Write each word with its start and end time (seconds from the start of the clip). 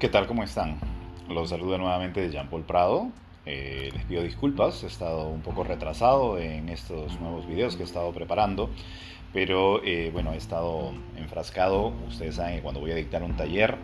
¿Qué 0.00 0.08
tal? 0.08 0.26
¿Cómo 0.26 0.42
están? 0.42 0.78
Los 1.28 1.50
saludo 1.50 1.76
nuevamente 1.76 2.22
de 2.22 2.30
Jean 2.30 2.48
Paul 2.48 2.62
Prado. 2.62 3.10
Eh, 3.44 3.90
les 3.92 4.02
pido 4.06 4.22
disculpas, 4.22 4.82
he 4.82 4.86
estado 4.86 5.28
un 5.28 5.42
poco 5.42 5.62
retrasado 5.62 6.38
en 6.38 6.70
estos 6.70 7.20
nuevos 7.20 7.46
videos 7.46 7.76
que 7.76 7.82
he 7.82 7.84
estado 7.84 8.10
preparando, 8.10 8.70
pero 9.34 9.84
eh, 9.84 10.08
bueno, 10.10 10.32
he 10.32 10.38
estado 10.38 10.94
enfrascado. 11.18 11.92
Ustedes 12.08 12.36
saben 12.36 12.56
que 12.56 12.62
cuando 12.62 12.80
voy 12.80 12.92
a 12.92 12.94
dictar 12.94 13.22
un 13.22 13.36
taller 13.36 13.76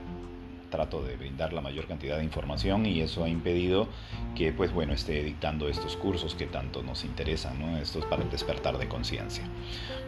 trato 0.70 1.02
de 1.02 1.16
brindar 1.16 1.52
la 1.52 1.60
mayor 1.60 1.86
cantidad 1.86 2.16
de 2.16 2.24
información 2.24 2.86
y 2.86 3.00
eso 3.00 3.22
ha 3.24 3.28
impedido 3.28 3.86
que 4.34 4.52
pues 4.52 4.72
bueno 4.72 4.94
esté 4.94 5.22
dictando 5.22 5.68
estos 5.68 5.96
cursos 5.96 6.34
que 6.34 6.46
tanto 6.46 6.82
nos 6.82 7.04
interesan, 7.04 7.60
¿no? 7.60 7.76
Estos 7.76 8.06
para 8.06 8.22
el 8.22 8.30
despertar 8.30 8.78
de 8.78 8.88
conciencia. 8.88 9.44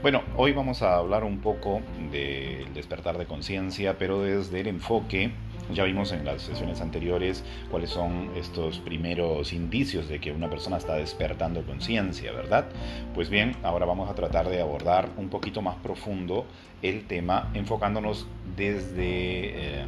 Bueno, 0.01 0.23
hoy 0.37 0.53
vamos 0.53 0.81
a 0.81 0.97
hablar 0.97 1.25
un 1.25 1.41
poco 1.41 1.83
del 2.11 2.73
despertar 2.73 3.19
de 3.19 3.27
conciencia, 3.27 3.99
pero 3.99 4.23
desde 4.23 4.61
el 4.61 4.69
enfoque 4.69 5.33
ya 5.73 5.85
vimos 5.85 6.13
en 6.13 6.25
las 6.25 6.43
sesiones 6.43 6.81
anteriores 6.81 7.45
cuáles 7.71 7.91
son 7.91 8.31
estos 8.37 8.79
primeros 8.79 9.53
indicios 9.53 10.09
de 10.09 10.21
que 10.21 10.33
una 10.33 10.49
persona 10.49 10.77
está 10.79 10.95
despertando 10.97 11.63
conciencia, 11.63 12.33
¿verdad? 12.33 12.67
Pues 13.15 13.31
bien, 13.31 13.57
ahora 13.63 13.87
vamos 13.87 14.11
a 14.11 14.15
tratar 14.15 14.49
de 14.49 14.61
abordar 14.61 15.09
un 15.17 15.29
poquito 15.29 15.63
más 15.63 15.77
profundo 15.77 16.47
el 16.83 17.07
tema 17.07 17.51
enfocándonos 17.55 18.27
desde... 18.57 19.81
Eh, 19.81 19.85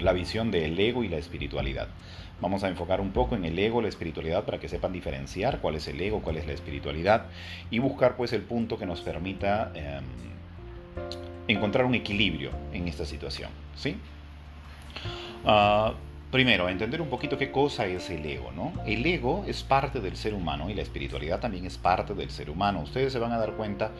la 0.00 0.12
visión 0.12 0.50
del 0.50 0.78
ego 0.78 1.04
y 1.04 1.08
la 1.08 1.16
espiritualidad. 1.16 1.88
Vamos 2.40 2.62
a 2.62 2.68
enfocar 2.68 3.00
un 3.00 3.10
poco 3.10 3.34
en 3.34 3.44
el 3.44 3.58
ego, 3.58 3.82
la 3.82 3.88
espiritualidad, 3.88 4.44
para 4.44 4.60
que 4.60 4.68
sepan 4.68 4.92
diferenciar 4.92 5.60
cuál 5.60 5.74
es 5.74 5.88
el 5.88 6.00
ego, 6.00 6.22
cuál 6.22 6.36
es 6.36 6.46
la 6.46 6.52
espiritualidad 6.52 7.26
y 7.70 7.80
buscar 7.80 8.16
pues 8.16 8.32
el 8.32 8.42
punto 8.42 8.78
que 8.78 8.86
nos 8.86 9.00
permita 9.00 9.72
em, 9.74 10.04
encontrar 11.48 11.84
un 11.84 11.94
equilibrio 11.94 12.50
en 12.72 12.86
esta 12.86 13.04
situación. 13.04 13.50
¿sí? 13.74 13.96
Ah, 15.44 15.94
Primero, 16.30 16.68
entender 16.68 17.00
un 17.00 17.08
poquito 17.08 17.38
qué 17.38 17.50
cosa 17.50 17.86
es 17.86 18.10
el 18.10 18.26
ego, 18.26 18.52
¿no? 18.52 18.74
El 18.84 19.06
ego 19.06 19.46
es 19.46 19.62
parte 19.62 19.98
del 20.00 20.14
ser 20.14 20.34
humano 20.34 20.68
y 20.68 20.74
la 20.74 20.82
espiritualidad 20.82 21.40
también 21.40 21.64
es 21.64 21.78
parte 21.78 22.12
del 22.12 22.28
ser 22.28 22.50
humano. 22.50 22.82
Ustedes 22.82 23.14
se 23.14 23.18
van 23.18 23.32
a 23.32 23.38
dar 23.38 23.52
cuenta 23.52 23.92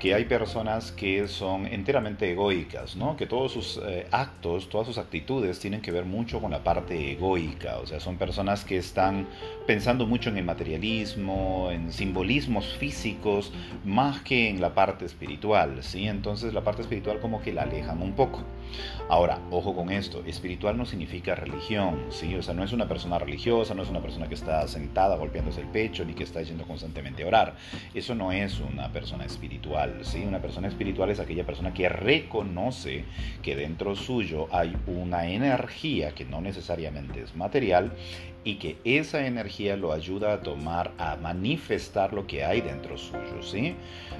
que 0.00 0.14
hay 0.14 0.24
personas 0.24 0.90
que 0.90 1.28
son 1.28 1.66
enteramente 1.66 2.32
egoicas, 2.32 2.96
¿no? 2.96 3.14
Que 3.14 3.26
todos 3.26 3.52
sus 3.52 3.78
eh, 3.86 4.06
actos, 4.10 4.70
todas 4.70 4.86
sus 4.86 4.96
actitudes 4.96 5.58
tienen 5.58 5.82
que 5.82 5.90
ver 5.92 6.06
mucho 6.06 6.40
con 6.40 6.50
la 6.50 6.64
parte 6.64 7.12
egoica. 7.12 7.76
O 7.76 7.86
sea, 7.86 8.00
son 8.00 8.16
personas 8.16 8.64
que 8.64 8.78
están 8.78 9.28
pensando 9.66 10.06
mucho 10.06 10.30
en 10.30 10.38
el 10.38 10.44
materialismo, 10.44 11.70
en 11.72 11.92
simbolismos 11.92 12.66
físicos, 12.78 13.52
más 13.84 14.20
que 14.20 14.48
en 14.48 14.60
la 14.60 14.74
parte 14.74 15.04
espiritual, 15.04 15.82
¿sí? 15.82 16.06
Entonces 16.06 16.54
la 16.54 16.62
parte 16.62 16.82
espiritual 16.82 17.20
como 17.20 17.42
que 17.42 17.52
la 17.52 17.62
alejan 17.62 18.00
un 18.00 18.12
poco. 18.12 18.44
Ahora, 19.08 19.40
ojo 19.50 19.74
con 19.74 19.90
esto, 19.90 20.24
espiritual 20.24 20.76
no 20.76 20.84
significa 20.86 21.34
religión, 21.34 22.06
¿sí? 22.10 22.34
O 22.34 22.42
sea, 22.42 22.54
no 22.54 22.64
es 22.64 22.72
una 22.72 22.88
persona 22.88 23.18
religiosa, 23.18 23.74
no 23.74 23.82
es 23.82 23.88
una 23.88 24.00
persona 24.00 24.28
que 24.28 24.34
está 24.34 24.66
sentada 24.68 25.16
golpeándose 25.16 25.60
el 25.60 25.68
pecho, 25.68 26.04
ni 26.04 26.14
que 26.14 26.24
está 26.24 26.42
yendo 26.42 26.64
constantemente 26.64 27.22
a 27.22 27.26
orar. 27.26 27.56
Eso 27.94 28.14
no 28.14 28.32
es 28.32 28.60
una 28.60 28.92
persona 28.92 29.24
espiritual, 29.24 29.98
¿sí? 30.02 30.24
Una 30.26 30.40
persona 30.40 30.68
espiritual 30.68 31.10
es 31.10 31.20
aquella 31.20 31.44
persona 31.44 31.74
que 31.74 31.88
reconoce 31.88 33.04
que 33.42 33.56
dentro 33.56 33.96
suyo 33.96 34.48
hay 34.52 34.76
una 34.86 35.28
energía 35.28 36.12
que 36.12 36.24
no 36.24 36.40
necesariamente 36.40 37.22
es 37.22 37.34
material 37.34 37.92
y 38.46 38.54
que 38.54 38.78
esa 38.84 39.26
energía 39.26 39.76
lo 39.76 39.92
ayuda 39.92 40.32
a 40.32 40.40
tomar, 40.40 40.92
a 40.98 41.16
manifestar 41.16 42.12
lo 42.12 42.28
que 42.28 42.44
hay 42.44 42.60
dentro 42.60 42.96
suyo, 42.96 43.42
¿sí? 43.42 43.74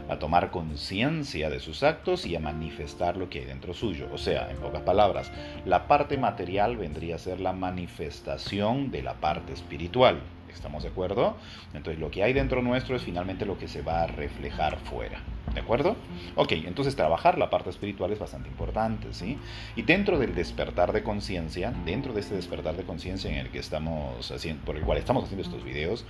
A 0.08 0.18
tomar 0.18 0.50
conciencia 0.50 1.48
de 1.48 1.60
sus 1.60 1.84
actos 1.84 2.26
y 2.26 2.34
a 2.34 2.40
manifestar 2.40 3.16
lo 3.16 3.30
que 3.30 3.38
hay 3.38 3.44
dentro 3.44 3.72
suyo. 3.72 4.08
O 4.12 4.18
sea, 4.18 4.50
en 4.50 4.56
pocas 4.56 4.82
palabras, 4.82 5.30
la 5.64 5.86
parte 5.86 6.18
material 6.18 6.76
vendría 6.76 7.14
a 7.14 7.18
ser 7.18 7.38
la 7.38 7.52
manifestación 7.52 8.90
de 8.90 9.04
la 9.04 9.14
parte 9.14 9.52
espiritual. 9.52 10.18
¿Estamos 10.52 10.82
de 10.82 10.88
acuerdo? 10.88 11.36
Entonces 11.72 12.00
lo 12.00 12.10
que 12.10 12.24
hay 12.24 12.32
dentro 12.32 12.62
nuestro 12.62 12.96
es 12.96 13.02
finalmente 13.02 13.46
lo 13.46 13.56
que 13.56 13.68
se 13.68 13.82
va 13.82 14.02
a 14.02 14.06
reflejar 14.08 14.76
fuera. 14.78 15.22
¿De 15.56 15.62
acuerdo? 15.62 15.96
Ok, 16.34 16.52
entonces 16.52 16.96
trabajar 16.96 17.38
la 17.38 17.48
parte 17.48 17.70
espiritual 17.70 18.12
es 18.12 18.18
bastante 18.18 18.46
importante, 18.46 19.14
¿sí? 19.14 19.38
Y 19.74 19.80
dentro 19.80 20.18
del 20.18 20.34
despertar 20.34 20.92
de 20.92 21.02
conciencia, 21.02 21.72
dentro 21.86 22.12
de 22.12 22.20
este 22.20 22.34
despertar 22.34 22.76
de 22.76 22.84
conciencia 22.84 23.30
en 23.30 23.38
el 23.38 23.48
que 23.48 23.58
estamos 23.58 24.30
haciendo, 24.30 24.62
por 24.66 24.76
el 24.76 24.82
cual 24.82 24.98
estamos 24.98 25.24
haciendo 25.24 25.44
estos 25.44 25.64
videos, 25.64 26.04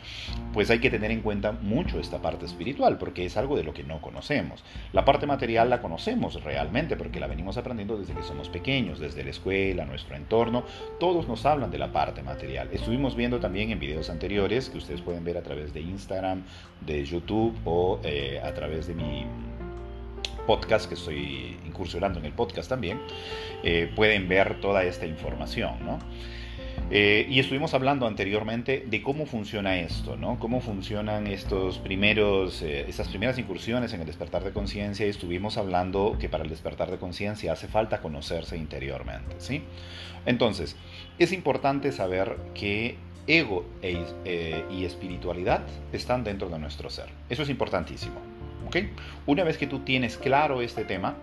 pues 0.52 0.68
hay 0.70 0.80
que 0.80 0.90
tener 0.90 1.12
en 1.12 1.20
cuenta 1.20 1.52
mucho 1.52 2.00
esta 2.00 2.20
parte 2.20 2.44
espiritual, 2.44 2.98
porque 2.98 3.24
es 3.24 3.36
algo 3.36 3.56
de 3.56 3.62
lo 3.62 3.72
que 3.72 3.84
no 3.84 4.00
conocemos. 4.00 4.64
La 4.92 5.04
parte 5.04 5.28
material 5.28 5.70
la 5.70 5.80
conocemos 5.80 6.42
realmente, 6.42 6.96
porque 6.96 7.20
la 7.20 7.28
venimos 7.28 7.56
aprendiendo 7.56 7.96
desde 7.96 8.14
que 8.14 8.24
somos 8.24 8.48
pequeños, 8.48 8.98
desde 8.98 9.22
la 9.22 9.30
escuela, 9.30 9.84
nuestro 9.84 10.16
entorno, 10.16 10.64
todos 10.98 11.28
nos 11.28 11.46
hablan 11.46 11.70
de 11.70 11.78
la 11.78 11.92
parte 11.92 12.20
material. 12.24 12.68
Estuvimos 12.72 13.14
viendo 13.14 13.38
también 13.38 13.70
en 13.70 13.78
videos 13.78 14.10
anteriores, 14.10 14.70
que 14.70 14.78
ustedes 14.78 15.02
pueden 15.02 15.22
ver 15.22 15.36
a 15.36 15.42
través 15.44 15.72
de 15.72 15.82
Instagram, 15.82 16.42
de 16.84 17.04
YouTube 17.04 17.56
o 17.64 18.00
eh, 18.02 18.40
a 18.42 18.52
través 18.52 18.88
de 18.88 18.94
mi 18.94 19.24
podcast, 20.46 20.88
que 20.88 20.94
estoy 20.94 21.58
incursionando 21.66 22.18
en 22.18 22.24
el 22.24 22.32
podcast 22.32 22.68
también, 22.68 23.00
eh, 23.62 23.90
pueden 23.94 24.28
ver 24.28 24.60
toda 24.60 24.84
esta 24.84 25.06
información, 25.06 25.74
¿no? 25.84 25.98
Eh, 26.90 27.26
y 27.28 27.40
estuvimos 27.40 27.74
hablando 27.74 28.06
anteriormente 28.06 28.84
de 28.86 29.02
cómo 29.02 29.26
funciona 29.26 29.80
esto, 29.80 30.16
¿no? 30.16 30.38
Cómo 30.38 30.60
funcionan 30.60 31.26
estos 31.26 31.78
primeros, 31.78 32.62
eh, 32.62 32.84
estas 32.86 33.08
primeras 33.08 33.38
incursiones 33.38 33.92
en 33.92 34.00
el 34.00 34.06
despertar 34.06 34.44
de 34.44 34.52
conciencia 34.52 35.04
y 35.04 35.08
estuvimos 35.08 35.56
hablando 35.58 36.16
que 36.20 36.28
para 36.28 36.44
el 36.44 36.50
despertar 36.50 36.90
de 36.90 36.98
conciencia 36.98 37.52
hace 37.52 37.66
falta 37.66 38.00
conocerse 38.00 38.56
interiormente, 38.56 39.34
¿sí? 39.38 39.62
Entonces, 40.26 40.76
es 41.18 41.32
importante 41.32 41.90
saber 41.90 42.36
que 42.54 42.96
ego 43.26 43.64
e, 43.82 44.64
y 44.70 44.84
espiritualidad 44.84 45.62
están 45.92 46.22
dentro 46.22 46.48
de 46.48 46.58
nuestro 46.60 46.90
ser. 46.90 47.08
Eso 47.28 47.42
es 47.42 47.48
importantísimo. 47.48 48.35
Una 49.26 49.44
vez 49.44 49.58
que 49.58 49.66
tú 49.66 49.80
tienes 49.80 50.16
claro 50.16 50.62
este 50.62 50.84
tema, 50.84 51.16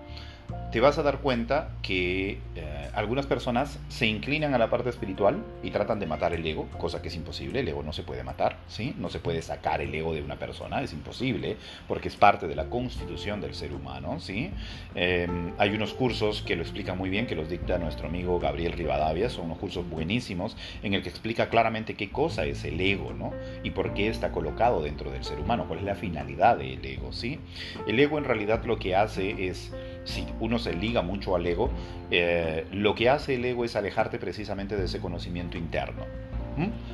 te 0.74 0.82
vas 0.82 0.98
a 0.98 1.04
dar 1.04 1.20
cuenta 1.20 1.70
que 1.84 2.40
eh, 2.56 2.90
algunas 2.96 3.28
personas 3.28 3.78
se 3.90 4.08
inclinan 4.08 4.56
a 4.56 4.58
la 4.58 4.72
parte 4.72 4.90
espiritual 4.90 5.38
y 5.62 5.70
tratan 5.70 6.00
de 6.00 6.08
matar 6.08 6.34
el 6.34 6.44
ego, 6.44 6.68
cosa 6.80 7.00
que 7.00 7.10
es 7.10 7.16
imposible, 7.16 7.60
el 7.60 7.68
ego 7.68 7.84
no 7.84 7.94
se 7.94 8.02
puede 8.02 8.24
matar, 8.24 8.58
¿sí? 8.68 8.96
No 8.98 9.12
se 9.12 9.20
puede 9.20 9.44
sacar 9.44 9.82
el 9.82 9.94
ego 9.94 10.16
de 10.16 10.24
una 10.24 10.40
persona, 10.40 10.82
es 10.82 10.92
imposible, 10.92 11.58
porque 11.88 12.08
es 12.08 12.16
parte 12.16 12.48
de 12.48 12.56
la 12.56 12.72
constitución 12.72 13.40
del 13.40 13.54
ser 13.54 13.72
humano, 13.72 14.20
¿sí? 14.20 14.50
Em, 14.96 15.54
hay 15.60 15.76
unos 15.76 15.94
cursos 15.94 16.42
que 16.42 16.56
lo 16.56 16.64
explican 16.64 16.98
muy 16.98 17.12
bien, 17.12 17.28
que 17.28 17.36
los 17.36 17.50
dicta 17.50 17.78
nuestro 17.78 18.08
amigo 18.08 18.40
Gabriel 18.40 18.72
Rivadavia, 18.72 19.30
son 19.30 19.46
unos 19.46 19.60
cursos 19.60 19.88
buenísimos, 19.88 20.58
en 20.82 20.96
el 20.96 21.04
que 21.04 21.10
explica 21.10 21.50
claramente 21.50 21.94
qué 21.94 22.10
cosa 22.10 22.46
es 22.46 22.66
el 22.66 22.82
ego, 22.82 23.14
¿no? 23.14 23.32
Y 23.64 23.70
por 23.70 23.94
qué 23.94 24.08
está 24.08 24.32
colocado 24.32 24.82
dentro 24.82 25.12
del 25.12 25.24
ser 25.24 25.40
humano, 25.40 25.66
cuál 25.68 25.82
es 25.82 25.86
la 25.86 25.94
finalidad 25.94 26.58
del 26.58 26.84
ego, 26.84 27.14
¿sí? 27.14 27.40
El 27.86 28.00
ego 28.00 28.18
en 28.18 28.24
realidad 28.24 28.66
lo 28.66 28.80
que 28.80 28.96
hace 28.96 29.50
es, 29.50 29.72
si 30.04 30.26
uno 30.40 30.60
se 30.60 30.74
liga 30.74 31.02
mucho 31.02 31.36
al 31.36 31.46
ego, 31.46 31.70
eh, 32.12 32.66
lo 32.72 32.96
que 32.96 33.10
hace 33.10 33.36
el 33.36 33.46
ego 33.46 33.66
es 33.66 33.76
alejarte 33.76 34.20
precisamente 34.20 34.76
de 34.76 34.86
ese 34.86 35.00
conocimiento 35.00 35.58
interno. 35.58 36.04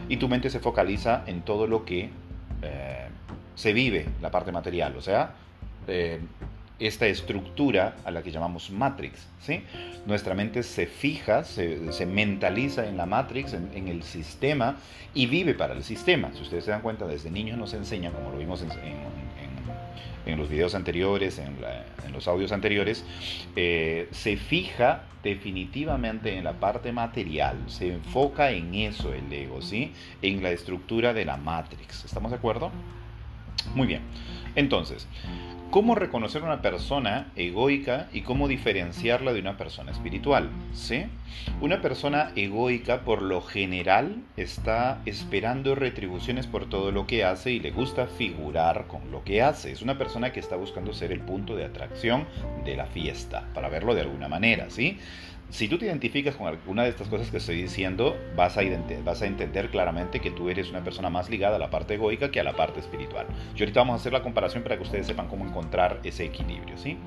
Y 0.08 0.16
tu 0.18 0.30
mente 0.30 0.50
se 0.50 0.59
focaliza 0.59 1.24
en 1.28 1.42
todo 1.42 1.68
lo 1.68 1.84
que 1.84 2.09
eh, 2.62 3.08
se 3.56 3.74
vive, 3.74 4.06
la 4.22 4.31
parte 4.31 4.53
material, 4.53 4.96
o 4.96 5.02
sea, 5.02 5.34
eh, 5.86 6.22
esta 6.80 7.08
estructura 7.08 7.98
a 8.06 8.12
la 8.12 8.24
que 8.24 8.31
llamamos 8.31 8.72
Matrix. 8.72 9.28
¿sí? 9.42 9.62
Nuestra 10.06 10.34
mente 10.34 10.64
se 10.64 10.86
fija, 10.86 11.44
se, 11.44 12.06
mentaliza 12.06 12.88
en 12.88 12.96
la 12.96 13.06
Matrix, 13.06 13.53
en, 13.53 13.88
el 13.90 14.02
sistema, 14.03 14.78
y 15.14 15.25
vive 15.25 15.56
para 15.56 15.74
el 15.74 15.84
sistema. 15.84 16.31
Si 16.34 16.42
ustedes 16.42 16.64
se 16.64 16.72
dan 16.72 16.81
cuenta, 16.81 17.06
desde 17.06 17.30
niños 17.30 17.58
nos 17.58 17.74
enseñan, 17.74 18.14
como 18.14 18.31
lo 18.31 18.38
vimos 18.38 18.62
en, 18.62 18.72
en 18.72 19.49
los 20.38 20.50
videos 20.50 20.75
anteriores, 20.75 21.40
en, 21.40 21.57
los 22.13 22.28
audios 22.28 22.51
anteriores, 22.51 23.06
eh, 23.56 24.07
se 24.12 24.38
fija 24.38 25.04
definitivamente 25.24 26.38
en 26.38 26.44
la 26.44 26.54
parte 26.54 26.92
material, 26.92 27.57
se 27.68 27.94
enfoca 27.94 28.51
en 28.51 28.74
eso 28.75 29.13
el 29.13 29.31
ego, 29.31 29.62
¿sí? 29.62 29.94
En 30.21 30.42
la 30.44 30.51
estructura 30.51 31.13
de 31.13 31.25
la 31.25 31.38
Matrix. 31.38 32.06
¿Estamos 32.06 32.31
de 32.31 32.38
acuerdo? 32.38 32.71
Muy 33.75 33.88
bien. 33.88 34.01
Entonces, 34.56 35.07
cómo 35.69 35.95
reconocer 35.95 36.44
una 36.44 36.62
persona 36.62 37.31
egoica 37.36 38.07
y 38.12 38.21
cómo 38.21 38.48
diferenciarla 38.48 39.33
de 39.33 39.39
una 39.39 39.57
persona 39.57 39.92
espiritual. 39.92 40.50
¿sí? 40.74 41.06
Una 41.62 41.81
persona 41.81 42.31
egoica 42.36 43.01
por 43.01 43.21
lo 43.21 43.42
general 43.42 44.18
está 44.36 45.01
esperando 45.06 45.75
retribuciones 45.75 46.48
por 46.48 46.68
todo 46.69 46.92
lo 46.92 47.06
que 47.06 47.24
hace 47.24 47.51
y 47.51 47.60
le 47.60 47.71
gusta 47.71 48.07
figurar 48.07 48.88
con 48.88 49.12
lo 49.12 49.24
que 49.24 49.42
hace. 49.42 49.71
Es 49.71 49.81
una 49.81 49.98
persona 49.98 50.33
que 50.33 50.39
está 50.39 50.56
buscando 50.56 50.94
ser 50.94 51.12
el 51.12 51.21
punto 51.21 51.56
de 51.56 51.66
atracción 51.66 52.25
de 52.66 52.75
la 52.75 52.88
fiesta, 52.88 53.48
para 53.54 53.69
verlo 53.69 53.94
de 53.94 54.01
alguna 54.01 54.27
manera. 54.27 54.69
¿sí? 54.69 54.98
Si 55.50 55.68
tú 55.68 55.78
te 55.78 55.86
identificas 55.86 56.36
con 56.36 56.48
alguna 56.48 56.84
de 56.84 56.90
estas 56.90 57.07
cosas 57.07 57.31
que 57.31 57.38
estoy 57.38 57.62
diciendo, 57.62 58.16
vas 58.36 58.57
a, 58.57 58.62
entender 58.62 59.69
claramente 59.69 60.19
que 60.19 60.30
tú 60.30 60.50
eres 60.50 60.69
una 60.69 60.84
persona 60.84 61.10
más 61.10 61.30
ligada 61.30 61.56
a 61.56 61.60
la 61.60 61.69
parte 61.69 61.96
egoica 61.96 62.30
que 62.30 62.40
a 62.40 62.44
la 62.44 62.56
parte 62.56 62.80
espiritual. 62.80 63.25
Y 63.56 63.60
ahorita 63.60 63.80
vamos 63.80 63.94
a 63.94 63.96
hacer 63.98 64.13
la 64.13 64.22
comparación 64.22 64.63
para 64.63 64.78
que 64.78 64.84
ustedes 64.84 65.07
sepan 65.07 65.28
cómo 65.28 65.46
encontrar 65.46 66.00
ese 66.04 66.25
equilibrio, 66.25 66.78
¿sí? 66.78 66.98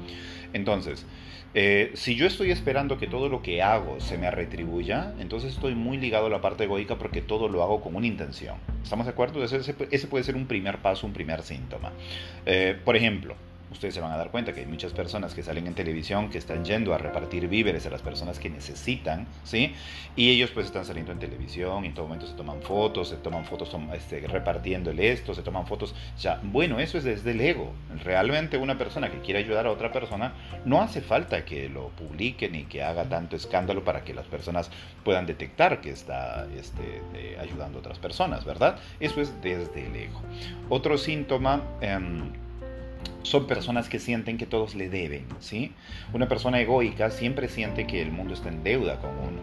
Entonces, 0.52 1.06
eh, 1.54 1.92
si 1.94 2.16
yo 2.16 2.26
estoy 2.26 2.50
esperando 2.50 2.98
que 2.98 3.06
todo 3.06 3.28
lo 3.28 3.42
que 3.42 3.62
hago 3.62 4.00
se 4.00 4.18
me 4.18 4.30
retribuya, 4.30 5.14
entonces 5.20 5.52
estoy 5.52 5.74
muy 5.74 5.98
ligado 5.98 6.26
a 6.26 6.30
la 6.30 6.40
parte 6.40 6.64
egoica 6.64 6.96
porque 6.96 7.22
todo 7.22 7.48
lo 7.48 7.62
hago 7.62 7.80
con 7.80 7.94
una 7.94 8.06
intención. 8.06 8.56
¿Estamos 8.82 9.06
de 9.06 9.12
acuerdo? 9.12 9.44
Ese, 9.44 9.58
ese 9.90 10.06
puede 10.08 10.24
ser 10.24 10.34
un 10.34 10.46
primer 10.46 10.78
paso, 10.78 11.06
un 11.06 11.12
primer 11.12 11.42
síntoma. 11.42 11.92
Eh, 12.44 12.76
por 12.84 12.96
ejemplo, 12.96 13.36
ustedes 13.72 13.94
se 13.94 14.00
van 14.00 14.12
a 14.12 14.16
dar 14.16 14.30
cuenta 14.30 14.52
que 14.52 14.60
hay 14.60 14.66
muchas 14.66 14.92
personas 14.92 15.34
que 15.34 15.42
salen 15.42 15.66
en 15.66 15.74
televisión 15.74 16.30
que 16.30 16.38
están 16.38 16.64
yendo 16.64 16.94
a 16.94 16.98
repartir 16.98 17.48
víveres 17.48 17.86
a 17.86 17.90
las 17.90 18.02
personas 18.02 18.38
que 18.38 18.50
necesitan, 18.50 19.26
¿sí? 19.44 19.74
Y 20.14 20.30
ellos 20.30 20.50
pues 20.50 20.66
están 20.66 20.84
saliendo 20.84 21.10
en 21.10 21.18
televisión 21.18 21.84
y 21.84 21.88
en 21.88 21.94
todo 21.94 22.06
momento 22.06 22.26
se 22.26 22.34
toman 22.34 22.62
fotos, 22.62 23.08
se 23.08 23.16
toman 23.16 23.44
fotos 23.44 23.74
este, 23.94 24.20
repartiéndole 24.26 25.10
esto, 25.10 25.34
se 25.34 25.42
toman 25.42 25.66
fotos. 25.66 25.94
Ya, 26.20 26.40
bueno, 26.42 26.78
eso 26.78 26.98
es 26.98 27.04
desde 27.04 27.32
el 27.32 27.40
ego. 27.40 27.72
Realmente 28.04 28.58
una 28.58 28.78
persona 28.78 29.10
que 29.10 29.20
quiere 29.20 29.40
ayudar 29.40 29.66
a 29.66 29.70
otra 29.70 29.90
persona 29.90 30.34
no 30.64 30.82
hace 30.82 31.00
falta 31.00 31.44
que 31.44 31.68
lo 31.68 31.88
publique 31.88 32.48
ni 32.48 32.64
que 32.64 32.82
haga 32.82 33.04
tanto 33.08 33.36
escándalo 33.36 33.84
para 33.84 34.04
que 34.04 34.14
las 34.14 34.26
personas 34.26 34.70
puedan 35.04 35.26
detectar 35.26 35.80
que 35.80 35.90
está 35.90 36.46
este, 36.56 37.38
ayudando 37.40 37.78
a 37.78 37.80
otras 37.80 37.98
personas, 37.98 38.44
¿verdad? 38.44 38.78
Eso 39.00 39.20
es 39.20 39.40
desde 39.40 39.86
el 39.86 39.96
ego. 39.96 40.20
Otro 40.68 40.98
síntoma... 40.98 41.62
Em, 41.80 42.51
son 43.22 43.46
personas 43.46 43.88
que 43.88 43.98
sienten 43.98 44.38
que 44.38 44.46
todos 44.46 44.74
le 44.74 44.88
deben, 44.88 45.26
¿sí? 45.40 45.72
Una 46.12 46.28
persona 46.28 46.60
egoica 46.60 47.10
siempre 47.10 47.48
siente 47.48 47.86
que 47.86 48.02
el 48.02 48.12
mundo 48.12 48.34
está 48.34 48.48
en 48.48 48.62
deuda 48.62 48.98
con 49.00 49.10
uno. 49.10 49.40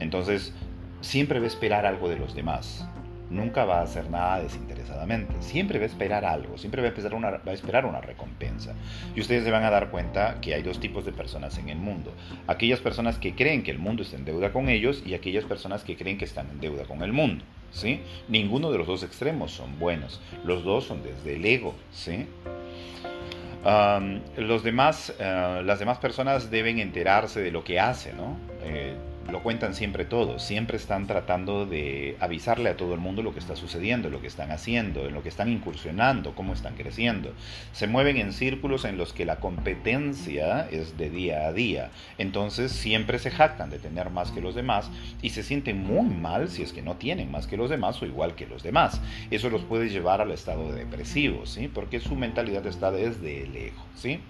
Entonces, 0.00 0.52
siempre 1.00 1.38
va 1.38 1.44
a 1.44 1.48
esperar 1.48 1.86
algo 1.86 2.08
de 2.08 2.18
los 2.18 2.34
demás. 2.34 2.86
Nunca 3.30 3.66
va 3.66 3.80
a 3.80 3.82
hacer 3.82 4.08
nada 4.08 4.40
desinteresadamente. 4.40 5.34
Siempre 5.40 5.78
va 5.78 5.84
a 5.84 5.88
esperar 5.88 6.24
algo, 6.24 6.56
siempre 6.56 6.80
va 6.80 6.88
a, 6.88 6.90
esperar 6.90 7.14
una, 7.14 7.30
va 7.30 7.50
a 7.50 7.52
esperar 7.52 7.84
una 7.84 8.00
recompensa. 8.00 8.74
Y 9.14 9.20
ustedes 9.20 9.44
se 9.44 9.50
van 9.50 9.64
a 9.64 9.70
dar 9.70 9.90
cuenta 9.90 10.40
que 10.40 10.54
hay 10.54 10.62
dos 10.62 10.80
tipos 10.80 11.04
de 11.04 11.12
personas 11.12 11.58
en 11.58 11.68
el 11.68 11.76
mundo. 11.76 12.12
Aquellas 12.46 12.80
personas 12.80 13.18
que 13.18 13.34
creen 13.34 13.62
que 13.62 13.70
el 13.70 13.78
mundo 13.78 14.02
está 14.02 14.16
en 14.16 14.24
deuda 14.24 14.52
con 14.52 14.68
ellos 14.68 15.02
y 15.04 15.14
aquellas 15.14 15.44
personas 15.44 15.84
que 15.84 15.96
creen 15.96 16.16
que 16.16 16.24
están 16.24 16.48
en 16.48 16.60
deuda 16.60 16.84
con 16.84 17.02
el 17.02 17.12
mundo. 17.12 17.44
¿sí? 17.70 18.00
Ninguno 18.28 18.70
de 18.70 18.78
los 18.78 18.86
dos 18.86 19.02
extremos 19.02 19.52
son 19.52 19.78
buenos. 19.78 20.22
Los 20.44 20.64
dos 20.64 20.84
son 20.84 21.02
desde 21.02 21.36
el 21.36 21.44
ego. 21.44 21.74
¿sí? 21.92 22.26
Los 24.36 24.62
demás, 24.62 25.12
eh, 25.18 25.62
las 25.64 25.78
demás 25.78 25.98
personas 25.98 26.50
deben 26.50 26.78
enterarse 26.78 27.40
de 27.40 27.50
lo 27.50 27.64
que 27.64 27.80
hace, 27.80 28.12
¿no? 28.12 28.36
Lo 29.30 29.42
cuentan 29.42 29.74
siempre 29.74 30.06
todos, 30.06 30.42
siempre 30.42 30.78
están 30.78 31.06
tratando 31.06 31.66
de 31.66 32.16
avisarle 32.18 32.70
a 32.70 32.78
todo 32.78 32.94
el 32.94 33.00
mundo 33.00 33.22
lo 33.22 33.34
que 33.34 33.40
está 33.40 33.56
sucediendo, 33.56 34.08
lo 34.08 34.22
que 34.22 34.26
están 34.26 34.50
haciendo, 34.50 35.06
en 35.06 35.12
lo 35.12 35.22
que 35.22 35.28
están 35.28 35.52
incursionando, 35.52 36.34
cómo 36.34 36.54
están 36.54 36.76
creciendo. 36.76 37.34
Se 37.72 37.86
mueven 37.86 38.16
en 38.16 38.32
círculos 38.32 38.86
en 38.86 38.96
los 38.96 39.12
que 39.12 39.26
la 39.26 39.36
competencia 39.36 40.66
es 40.70 40.96
de 40.96 41.10
día 41.10 41.46
a 41.46 41.52
día, 41.52 41.90
entonces 42.16 42.72
siempre 42.72 43.18
se 43.18 43.30
jactan 43.30 43.68
de 43.68 43.78
tener 43.78 44.08
más 44.08 44.30
que 44.30 44.40
los 44.40 44.54
demás 44.54 44.90
y 45.20 45.28
se 45.30 45.42
sienten 45.42 45.84
muy 45.84 46.08
mal 46.08 46.48
si 46.48 46.62
es 46.62 46.72
que 46.72 46.80
no 46.80 46.96
tienen 46.96 47.30
más 47.30 47.46
que 47.46 47.58
los 47.58 47.68
demás 47.68 48.00
o 48.00 48.06
igual 48.06 48.34
que 48.34 48.46
los 48.46 48.62
demás. 48.62 49.02
Eso 49.30 49.50
los 49.50 49.60
puede 49.62 49.90
llevar 49.90 50.22
al 50.22 50.30
estado 50.30 50.72
de 50.72 50.78
depresivo, 50.78 51.44
¿sí? 51.44 51.68
Porque 51.68 52.00
su 52.00 52.16
mentalidad 52.16 52.66
está 52.66 52.90
desde 52.90 53.42
ego, 53.42 53.84
¿sí? 53.94 54.20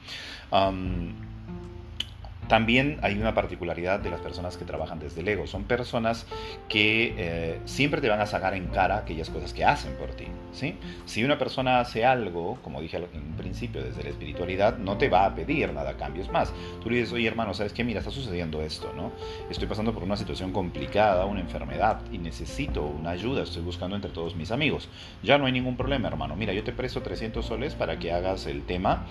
También 2.48 2.98
hay 3.02 3.18
una 3.18 3.34
particularidad 3.34 4.00
de 4.00 4.10
las 4.10 4.20
personas 4.20 4.56
que 4.56 4.64
trabajan 4.64 4.98
desde 4.98 5.20
el 5.20 5.28
ego. 5.28 5.46
Son 5.46 5.64
personas 5.64 6.26
que 6.68 7.14
eh, 7.16 7.60
siempre 7.66 8.00
te 8.00 8.08
van 8.08 8.20
a 8.20 8.26
sacar 8.26 8.54
en 8.54 8.66
cara 8.68 8.96
aquellas 8.96 9.30
cosas 9.30 9.52
que 9.52 9.64
hacen 9.64 9.94
por 9.94 10.10
ti. 10.10 10.26
¿sí? 10.52 10.76
Si 11.04 11.24
una 11.24 11.38
persona 11.38 11.80
hace 11.80 12.04
algo, 12.04 12.58
como 12.62 12.80
dije 12.80 12.96
en 12.96 13.36
principio 13.36 13.82
desde 13.82 14.02
la 14.02 14.10
espiritualidad, 14.10 14.78
no 14.78 14.96
te 14.96 15.08
va 15.08 15.26
a 15.26 15.34
pedir 15.34 15.72
nada 15.72 15.90
a 15.90 16.08
más, 16.32 16.52
tú 16.82 16.90
le 16.90 16.96
dices, 16.96 17.12
oye 17.12 17.28
hermano, 17.28 17.54
¿sabes 17.54 17.72
qué? 17.72 17.84
Mira, 17.84 18.00
está 18.00 18.10
sucediendo 18.10 18.62
esto, 18.62 18.92
¿no? 18.96 19.12
Estoy 19.50 19.68
pasando 19.68 19.92
por 19.92 20.02
una 20.02 20.16
situación 20.16 20.52
complicada, 20.52 21.26
una 21.26 21.40
enfermedad 21.40 22.00
y 22.10 22.18
necesito 22.18 22.82
una 22.84 23.10
ayuda. 23.10 23.42
Estoy 23.42 23.62
buscando 23.62 23.96
entre 23.96 24.10
todos 24.10 24.36
mis 24.36 24.50
amigos. 24.50 24.88
Ya 25.22 25.38
no 25.38 25.46
hay 25.46 25.52
ningún 25.52 25.76
problema, 25.76 26.08
hermano. 26.08 26.36
Mira, 26.36 26.52
yo 26.52 26.64
te 26.64 26.72
presto 26.72 27.02
300 27.02 27.44
soles 27.44 27.74
para 27.74 27.98
que 27.98 28.12
hagas 28.12 28.46
el 28.46 28.62
tema, 28.62 29.06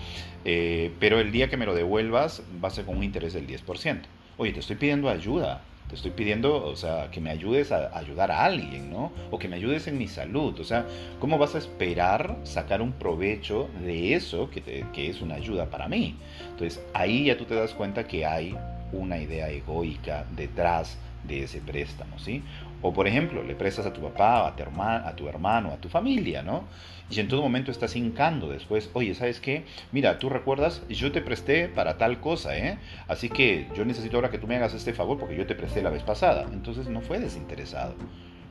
eh, 0.46 0.92
pero 1.00 1.20
el 1.20 1.32
día 1.32 1.50
que 1.50 1.58
me 1.58 1.66
lo 1.66 1.76
devuelvas 1.76 2.44
va 2.64 2.70
a 2.70 2.72
ser 2.72 2.86
con 2.86 2.98
un 2.98 3.04
interés 3.04 3.27
del 3.34 3.48
10%. 3.48 4.02
Oye, 4.38 4.54
te 4.54 4.60
estoy 4.60 4.76
pidiendo 4.76 5.10
ayuda, 5.10 5.62
te 5.90 5.96
estoy 5.96 6.12
pidiendo, 6.12 6.64
o 6.66 6.76
sea, 6.76 7.10
que 7.12 7.22
me 7.22 7.30
ayudes 7.30 7.72
a 7.72 7.98
ayudar 7.98 8.32
a 8.32 8.44
alguien, 8.44 8.92
¿no? 8.92 9.12
O 9.32 9.40
que 9.40 9.48
me 9.48 9.56
ayudes 9.56 9.88
en 9.88 9.98
mi 9.98 10.08
salud. 10.08 10.60
O 10.60 10.64
sea, 10.64 10.86
¿cómo 11.20 11.38
vas 11.38 11.56
a 11.56 11.58
esperar 11.60 12.38
sacar 12.44 12.82
un 12.82 12.92
provecho 12.92 13.70
de 13.84 14.14
eso 14.14 14.50
que, 14.50 14.86
que 14.94 15.10
es 15.10 15.22
una 15.22 15.36
ayuda 15.36 15.70
para 15.70 15.88
mí? 15.88 16.16
Entonces, 16.52 16.82
ahí 16.94 17.26
ya 17.26 17.38
tú 17.38 17.46
te 17.46 17.56
das 17.56 17.74
cuenta 17.74 18.06
que 18.08 18.26
hay 18.26 18.56
una 18.92 19.18
idea 19.18 19.50
egoica 19.50 20.26
detrás 20.36 20.98
de 21.28 21.44
ese 21.44 21.60
préstamo, 21.60 22.20
¿sí? 22.20 22.42
O 22.82 22.94
por 22.94 23.08
ejemplo, 23.08 23.44
le 23.44 23.56
prestas 23.56 23.86
a 23.86 23.94
tu 23.94 24.02
papá, 24.02 24.48
a 24.48 24.56
tu, 24.56 24.64
hermano, 24.64 25.08
a 25.08 25.16
tu 25.16 25.28
hermano, 25.28 25.72
a 25.72 25.78
tu 25.78 25.90
familia, 25.90 26.44
¿no? 26.44 26.66
Y 27.10 27.20
en 27.20 27.28
todo 27.28 27.42
momento 27.42 27.72
estás 27.72 27.96
hincando 27.96 28.50
después, 28.50 28.90
oye, 28.94 29.16
¿sabes 29.16 29.40
qué? 29.40 29.66
Mira, 29.92 30.20
tú 30.20 30.30
recuerdas, 30.30 30.84
yo 30.90 31.12
te 31.12 31.22
presté 31.22 31.70
para 31.70 31.98
tal 31.98 32.20
cosa, 32.20 32.58
¿eh? 32.58 32.78
Así 33.08 33.30
que 33.30 33.68
yo 33.76 33.86
necesito 33.86 34.18
ahora 34.18 34.30
que 34.30 34.38
tú 34.38 34.48
me 34.48 34.58
hagas 34.58 34.74
este 34.74 34.94
favor 34.94 35.18
porque 35.18 35.36
yo 35.36 35.48
te 35.48 35.56
presté 35.56 35.82
la 35.82 35.90
vez 35.90 36.04
pasada. 36.04 36.46
Entonces 36.52 36.88
no 36.88 37.02
fue 37.02 37.20
desinteresado, 37.20 37.96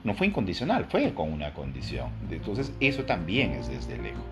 no 0.07 0.15
fue 0.15 0.29
incondicional, 0.29 0.87
fue 0.87 1.13
con 1.13 1.33
una 1.33 1.53
condición. 1.53 2.11
Entonces 2.31 2.73
eso 2.79 3.03
también 3.03 3.51
es 3.53 3.69
desde 3.69 3.97
el 3.97 4.07
ego. 4.07 4.23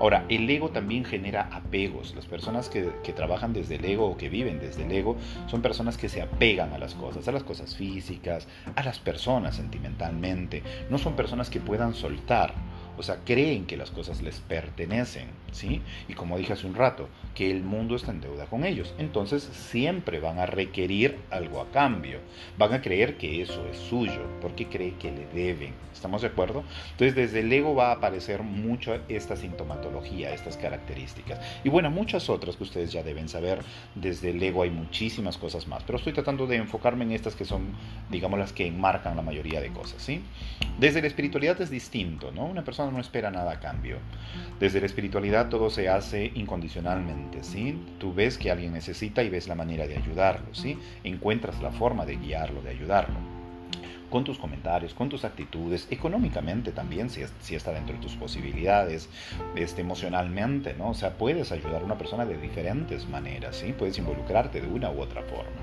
Ahora, 0.00 0.24
el 0.28 0.50
ego 0.50 0.70
también 0.70 1.04
genera 1.04 1.48
apegos. 1.52 2.12
Las 2.16 2.26
personas 2.26 2.68
que, 2.68 2.90
trabajan 3.14 3.52
desde 3.52 3.76
el 3.76 3.84
ego 3.84 4.08
o 4.08 4.16
que 4.16 4.28
viven 4.28 4.58
desde 4.58 4.84
el 4.84 4.90
ego 4.90 5.16
son 5.46 5.62
personas 5.62 5.96
que 5.96 6.08
se 6.08 6.22
apegan 6.22 6.72
a 6.72 6.78
las 6.78 6.94
cosas, 6.94 7.28
a 7.28 7.32
las 7.32 7.44
cosas 7.44 7.76
físicas, 7.76 8.48
a 8.74 8.82
las 8.82 8.98
personas 8.98 9.54
sentimentalmente. 9.54 10.64
No 10.90 10.98
son 10.98 11.14
personas 11.14 11.50
que 11.50 11.60
puedan 11.60 11.94
soltar. 11.94 12.54
O 12.98 13.02
sea, 13.02 13.20
creen 13.24 13.66
que 13.66 13.76
las 13.76 13.90
cosas 13.90 14.22
les 14.22 14.40
pertenecen, 14.40 15.28
¿sí? 15.50 15.80
Y 16.08 16.14
como 16.14 16.38
dije 16.38 16.52
hace 16.52 16.66
un 16.66 16.74
rato, 16.74 17.08
que 17.34 17.50
el 17.50 17.62
mundo 17.62 17.96
está 17.96 18.10
en 18.10 18.20
deuda 18.20 18.46
con 18.46 18.64
ellos. 18.64 18.94
Entonces 18.98 19.42
siempre 19.42 20.20
van 20.20 20.38
a 20.38 20.46
requerir 20.46 21.18
algo 21.30 21.60
a 21.60 21.70
cambio. 21.70 22.18
Van 22.58 22.72
a 22.72 22.82
creer 22.82 23.16
que 23.16 23.42
eso 23.42 23.66
es 23.66 23.78
suyo, 23.78 24.26
porque 24.40 24.66
cree 24.66 24.94
que 24.96 25.10
le 25.10 25.26
deben. 25.28 25.72
¿Estamos 25.92 26.22
de 26.22 26.28
acuerdo? 26.28 26.64
Entonces 26.92 27.14
desde 27.14 27.40
el 27.40 27.52
ego 27.52 27.74
va 27.74 27.90
a 27.90 27.94
aparecer 27.94 28.42
mucho 28.42 28.98
esta 29.08 29.36
sintomatología, 29.36 30.34
estas 30.34 30.56
características. 30.56 31.40
Y 31.64 31.68
bueno, 31.68 31.90
muchas 31.90 32.28
otras 32.28 32.56
que 32.56 32.64
ustedes 32.64 32.92
ya 32.92 33.02
deben 33.02 33.28
saber. 33.28 33.60
Desde 33.94 34.30
el 34.30 34.42
ego 34.42 34.62
hay 34.62 34.70
muchísimas 34.70 35.38
cosas 35.38 35.66
más, 35.66 35.82
pero 35.84 35.98
estoy 35.98 36.12
tratando 36.12 36.46
de 36.46 36.56
enfocarme 36.56 37.04
en 37.04 37.12
estas 37.12 37.34
que 37.34 37.44
son, 37.44 37.72
digamos, 38.10 38.38
las 38.38 38.52
que 38.52 38.66
enmarcan 38.66 39.16
la 39.16 39.22
mayoría 39.22 39.60
de 39.60 39.70
cosas, 39.72 40.02
¿sí? 40.02 40.22
Desde 40.78 41.00
la 41.00 41.06
espiritualidad 41.06 41.60
es 41.60 41.70
distinto, 41.70 42.32
¿no? 42.32 42.44
Una 42.46 42.64
persona 42.64 42.81
no 42.90 43.00
espera 43.00 43.30
nada 43.30 43.52
a 43.52 43.60
cambio. 43.60 43.98
Desde 44.58 44.80
la 44.80 44.86
espiritualidad 44.86 45.48
todo 45.48 45.70
se 45.70 45.88
hace 45.88 46.32
incondicionalmente, 46.34 47.42
¿sí? 47.42 47.78
Tú 47.98 48.14
ves 48.14 48.38
que 48.38 48.50
alguien 48.50 48.72
necesita 48.72 49.22
y 49.22 49.30
ves 49.30 49.48
la 49.48 49.54
manera 49.54 49.86
de 49.86 49.96
ayudarlo, 49.96 50.54
¿sí? 50.54 50.78
Encuentras 51.04 51.60
la 51.62 51.70
forma 51.70 52.06
de 52.06 52.16
guiarlo, 52.16 52.62
de 52.62 52.70
ayudarlo 52.70 53.42
con 54.12 54.24
tus 54.24 54.38
comentarios, 54.38 54.92
con 54.92 55.08
tus 55.08 55.24
actitudes, 55.24 55.88
económicamente 55.90 56.70
también, 56.70 57.08
si, 57.08 57.22
si 57.40 57.54
está 57.54 57.72
dentro 57.72 57.96
de 57.96 58.02
tus 58.02 58.14
posibilidades, 58.14 59.08
este, 59.56 59.80
emocionalmente, 59.80 60.74
¿no? 60.74 60.90
O 60.90 60.94
sea, 60.94 61.16
puedes 61.16 61.50
ayudar 61.50 61.80
a 61.80 61.84
una 61.84 61.96
persona 61.96 62.26
de 62.26 62.36
diferentes 62.36 63.08
maneras, 63.08 63.56
¿sí? 63.56 63.72
Puedes 63.72 63.96
involucrarte 63.96 64.60
de 64.60 64.68
una 64.68 64.90
u 64.90 65.00
otra 65.00 65.22
forma. 65.22 65.56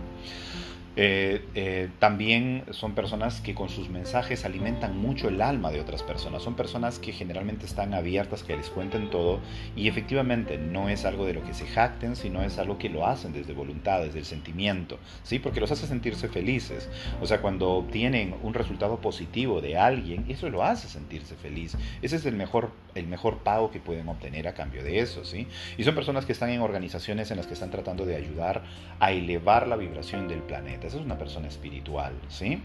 Eh, 1.01 1.45
eh, 1.55 1.87
también 1.99 2.65
son 2.71 2.93
personas 2.93 3.39
que 3.39 3.55
con 3.55 3.69
sus 3.69 3.87
mensajes 3.87 4.43
alimentan 4.43 4.97
mucho 4.97 5.29
el 5.29 5.41
alma 5.41 5.71
de 5.71 5.79
otras 5.79 6.03
personas. 6.03 6.43
Son 6.43 6.55
personas 6.55 6.99
que 6.99 7.13
generalmente 7.13 7.65
están 7.65 7.93
abiertas, 7.93 8.43
que 8.43 8.57
les 8.57 8.69
cuenten 8.69 9.09
todo 9.09 9.39
y 9.77 9.87
efectivamente 9.87 10.57
no 10.57 10.89
es 10.89 11.05
algo 11.05 11.25
de 11.25 11.35
lo 11.35 11.43
que 11.45 11.53
se 11.53 11.65
jacten, 11.67 12.17
sino 12.17 12.43
es 12.43 12.59
algo 12.59 12.77
que 12.77 12.89
lo 12.89 13.07
hacen 13.07 13.31
desde 13.31 13.53
voluntad, 13.53 14.01
desde 14.01 14.19
el 14.19 14.25
sentimiento, 14.25 14.99
¿sí? 15.23 15.39
Porque 15.39 15.61
los 15.61 15.71
hace 15.71 15.87
sentirse 15.87 16.27
felices. 16.27 16.89
O 17.21 17.25
sea, 17.25 17.39
cuando 17.39 17.69
obtienen 17.69 18.35
un 18.43 18.53
resultado 18.53 18.99
positivo 18.99 19.61
de 19.61 19.77
alguien, 19.77 20.25
eso 20.27 20.49
lo 20.49 20.65
hace 20.65 20.89
sentirse 20.89 21.35
feliz. 21.35 21.77
Ese 22.01 22.17
es 22.17 22.25
el 22.25 22.35
mejor, 22.35 22.71
el 22.93 23.07
mejor 23.07 23.37
pago 23.37 23.71
que 23.71 23.79
pueden 23.79 24.09
obtener 24.09 24.49
a 24.49 24.53
cambio 24.53 24.83
de 24.83 24.99
eso, 24.99 25.23
¿sí? 25.23 25.47
Y 25.77 25.85
son 25.85 25.95
personas 25.95 26.25
que 26.25 26.33
están 26.33 26.49
en 26.49 26.59
organizaciones 26.59 27.31
en 27.31 27.37
las 27.37 27.47
que 27.47 27.53
están 27.53 27.71
tratando 27.71 28.05
de 28.05 28.17
ayudar 28.17 28.63
a 28.99 29.13
elevar 29.13 29.65
la 29.65 29.77
vibración 29.77 30.27
del 30.27 30.41
planeta 30.41 30.88
es 30.97 31.03
una 31.03 31.17
persona 31.17 31.47
espiritual, 31.47 32.13
¿sí? 32.29 32.61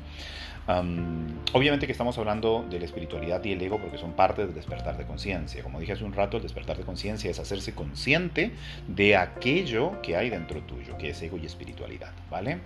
obviamente 1.53 1.85
que 1.85 1.93
estamos 1.93 2.17
hablando 2.17 2.65
de 2.71 2.79
la 2.79 2.87
espiritualidad 2.87 3.45
y 3.45 3.53
el 3.53 3.61
ego 3.61 3.79
porque 3.79 3.99
son 3.99 4.13
parte 4.13 4.47
del 4.47 4.55
despertar 4.55 4.97
de 4.97 5.05
conciencia. 5.05 5.63
Como 5.63 5.79
dije 5.79 5.93
hace 5.93 6.05
un 6.05 6.15
rato, 6.15 6.39
el 6.39 6.43
despertar 6.43 6.79
de 6.79 6.85
conciencia 6.85 7.31
es 7.31 7.39
hacerse 7.39 7.75
consciente 7.75 8.53
de 8.89 9.17
aquello 9.17 10.01
que 10.01 10.17
hay 10.17 10.31
dentro 10.31 10.63
tuyo, 10.63 10.97
que 10.97 11.11
es 11.11 11.21
ego 11.21 11.37
y 11.37 11.47
espiritualidad, 11.47 12.13
¿vale? 12.31 12.61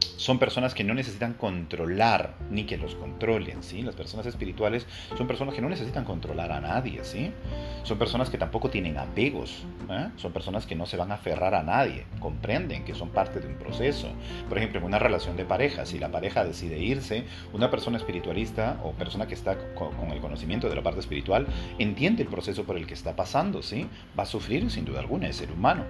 Son 0.00 0.38
personas 0.38 0.74
que 0.74 0.84
no 0.84 0.94
necesitan 0.94 1.34
controlar 1.34 2.34
ni 2.50 2.64
que 2.64 2.76
los 2.76 2.94
controlen, 2.96 3.62
¿sí? 3.62 3.82
Las 3.82 3.94
personas 3.94 4.26
espirituales 4.26 4.86
son 5.16 5.26
personas 5.26 5.54
que 5.54 5.60
no 5.60 5.68
necesitan 5.68 6.04
controlar 6.04 6.52
a 6.52 6.60
nadie, 6.60 7.04
¿sí? 7.04 7.32
Son 7.84 7.98
personas 7.98 8.28
que 8.28 8.36
tampoco 8.36 8.68
tienen 8.68 8.98
apegos, 8.98 9.64
¿eh? 9.88 10.08
son 10.16 10.32
personas 10.32 10.66
que 10.66 10.74
no 10.74 10.86
se 10.86 10.96
van 10.96 11.12
a 11.12 11.14
aferrar 11.14 11.54
a 11.54 11.62
nadie, 11.62 12.04
comprenden 12.20 12.84
que 12.84 12.94
son 12.94 13.10
parte 13.10 13.40
de 13.40 13.46
un 13.46 13.54
proceso. 13.54 14.08
Por 14.48 14.58
ejemplo, 14.58 14.80
en 14.80 14.86
una 14.86 14.98
relación 14.98 15.36
de 15.36 15.44
pareja, 15.44 15.86
si 15.86 15.98
la 15.98 16.10
pareja 16.10 16.44
decide 16.44 16.78
irse, 16.78 17.24
una 17.52 17.70
persona 17.70 17.96
espiritualista 17.96 18.80
o 18.82 18.92
persona 18.92 19.26
que 19.26 19.34
está 19.34 19.56
con 19.74 20.10
el 20.10 20.20
conocimiento 20.20 20.68
de 20.68 20.74
la 20.74 20.82
parte 20.82 21.00
espiritual 21.00 21.46
entiende 21.78 22.22
el 22.22 22.28
proceso 22.28 22.64
por 22.64 22.76
el 22.76 22.86
que 22.86 22.94
está 22.94 23.16
pasando, 23.16 23.62
¿sí? 23.62 23.86
Va 24.18 24.24
a 24.24 24.26
sufrir 24.26 24.70
sin 24.70 24.84
duda 24.84 25.00
alguna, 25.00 25.28
es 25.28 25.36
ser 25.36 25.52
humano. 25.52 25.84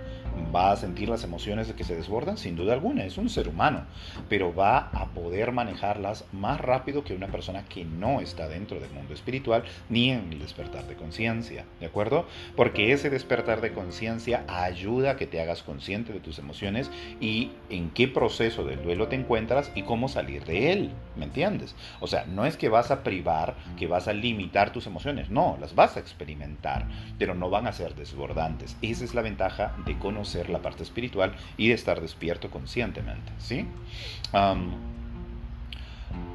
Va 0.54 0.73
a 0.73 0.76
sentir 0.76 1.08
las 1.08 1.25
emociones 1.25 1.73
que 1.73 1.85
se 1.85 1.94
desbordan 1.94 2.38
sin 2.38 2.56
duda 2.56 2.73
alguna, 2.73 3.04
es 3.04 3.18
un 3.18 3.28
ser 3.28 3.49
humano 3.49 3.85
pero 4.28 4.54
va 4.54 4.90
a 4.92 5.06
poder 5.06 5.52
manejarlas 5.52 6.25
más 6.32 6.61
rápido 6.61 7.04
que 7.04 7.14
una 7.14 7.28
persona 7.28 7.64
que 7.64 7.85
no 7.85 8.20
está 8.20 8.49
dentro 8.49 8.80
del 8.80 8.90
mundo 8.90 9.14
espiritual 9.14 9.64
ni 9.88 10.11
en 10.11 10.32
el 10.32 10.38
despertar 10.38 10.87
de 10.87 10.94
conciencia, 10.94 11.64
¿de 11.80 11.87
acuerdo? 11.87 12.26
Porque 12.56 12.92
ese 12.92 13.11
despertar 13.11 13.61
de 13.61 13.73
conciencia 13.73 14.44
ayuda 14.49 15.12
a 15.12 15.16
que 15.16 15.26
te 15.26 15.40
hagas 15.40 15.62
consciente 15.62 16.12
de 16.12 16.20
tus 16.20 16.38
emociones 16.38 16.90
y 17.20 17.52
en 17.70 17.90
qué 17.90 18.08
proceso 18.08 18.64
del 18.64 18.82
duelo 18.82 19.08
te 19.08 19.16
encuentras 19.16 19.70
y 19.75 19.82
cómo 19.82 20.08
salir 20.08 20.44
de 20.44 20.73
él, 20.73 20.90
¿me 21.16 21.25
entiendes? 21.25 21.75
O 22.00 22.06
sea, 22.06 22.25
no 22.26 22.47
es 22.47 22.56
que 22.56 22.68
vas 22.68 22.90
a 22.90 23.02
privar, 23.02 23.54
que 23.76 23.87
vas 23.87 24.08
a 24.08 24.12
limitar 24.12 24.73
tus 24.73 24.87
emociones, 24.87 25.30
no, 25.30 25.56
las 25.61 25.75
vas 25.75 25.97
a 25.97 26.00
experimentar, 26.00 26.87
pero 27.18 27.35
no 27.35 27.50
van 27.50 27.66
a 27.66 27.73
ser 27.73 27.94
desbordantes. 27.94 28.76
Esa 28.82 29.04
es 29.04 29.14
la 29.14 29.23
ventaja 29.23 29.75
de 29.85 29.99
conocer 29.99 30.27
la 30.49 30.61
parte 30.61 30.82
espiritual 30.82 31.35
y 31.56 31.68
de 31.68 31.75
estar 31.75 32.00
despierto 32.00 32.50
conscientemente, 32.50 33.32
¿sí? 33.38 33.66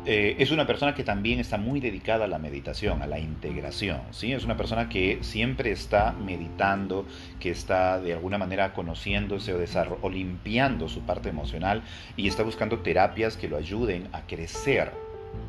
Eh, 0.06 0.36
es 0.40 0.52
una 0.52 0.68
persona 0.68 0.94
que 0.94 1.04
también 1.04 1.40
está 1.40 1.58
muy 1.58 1.80
dedicada 1.80 2.26
a 2.26 2.28
la 2.28 2.38
meditación, 2.38 3.02
a 3.02 3.08
la 3.08 3.20
integración. 3.20 4.02
¿sí? 4.12 4.34
Es 4.34 4.44
una 4.44 4.58
persona 4.58 4.90
que 4.90 5.20
siempre 5.22 5.72
está 5.72 6.12
meditando, 6.12 7.06
que 7.40 7.50
está 7.52 8.00
de 8.02 8.14
alguna 8.14 8.38
manera 8.38 8.74
conociéndose 8.74 9.54
o 9.54 10.10
limpiando 10.10 10.90
su 10.90 11.02
parte 11.02 11.30
emocional 11.30 11.84
y 12.18 12.28
está 12.28 12.44
buscando 12.44 12.80
terapias 12.80 13.38
que 13.38 13.48
lo 13.48 13.56
ayuden 13.56 14.10
a 14.12 14.22
crecer 14.28 14.92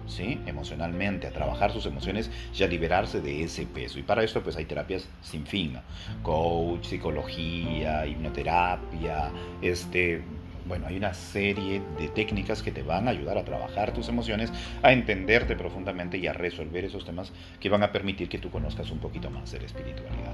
¿sí? 0.07 0.41
emocionalmente, 0.47 1.27
a 1.27 1.33
trabajar 1.33 1.73
sus 1.73 1.87
emociones 1.87 2.31
y 2.57 2.63
a 2.63 2.67
liberarse 2.67 3.21
de 3.21 3.43
ese 3.43 3.67
peso. 3.67 3.99
Y 3.99 4.03
para 4.03 4.23
esto 4.23 4.43
pues 4.43 4.57
hay 4.57 4.65
terapias 4.65 5.09
sin 5.23 5.47
fin, 5.47 5.79
coach, 6.23 6.87
psicología, 6.87 8.07
hipnoterapia, 8.07 9.31
este, 9.63 10.23
bueno, 10.67 10.87
hay 10.87 10.97
una 10.97 11.13
serie 11.13 11.83
de 11.99 12.09
técnicas 12.09 12.63
que 12.63 12.71
te 12.71 12.83
van 12.83 13.07
a 13.07 13.11
ayudar 13.11 13.37
a 13.37 13.45
trabajar 13.45 13.93
tus 13.93 14.09
emociones, 14.09 14.51
a 14.83 14.93
entenderte 14.93 15.57
profundamente 15.57 16.17
y 16.19 16.27
a 16.27 16.33
resolver 16.33 16.85
esos 16.85 17.05
temas 17.05 17.33
que 17.61 17.69
van 17.69 17.83
a 17.83 17.93
permitir 17.93 18.29
que 18.29 18.39
tú 18.39 18.51
conozcas 18.51 18.91
un 18.91 18.99
poquito 18.99 19.31
más 19.31 19.53
de 19.53 19.61
la 19.61 19.67
espiritualidad. 19.67 20.33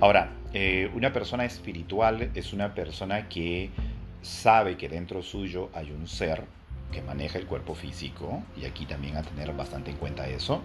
Ahora, 0.00 0.32
eh, 0.52 0.90
una 0.94 1.12
persona 1.12 1.44
espiritual 1.44 2.30
es 2.34 2.52
una 2.52 2.74
persona 2.74 3.28
que 3.28 3.70
sabe 4.20 4.76
que 4.76 4.88
dentro 4.88 5.22
suyo 5.22 5.70
hay 5.74 5.90
un 5.90 6.06
ser 6.06 6.44
que 6.92 7.02
maneja 7.02 7.38
el 7.38 7.46
cuerpo 7.46 7.74
físico, 7.74 8.42
y 8.60 8.64
aquí 8.66 8.86
también 8.86 9.16
a 9.16 9.22
tener 9.22 9.52
bastante 9.52 9.90
en 9.90 9.96
cuenta 9.96 10.28
eso, 10.28 10.62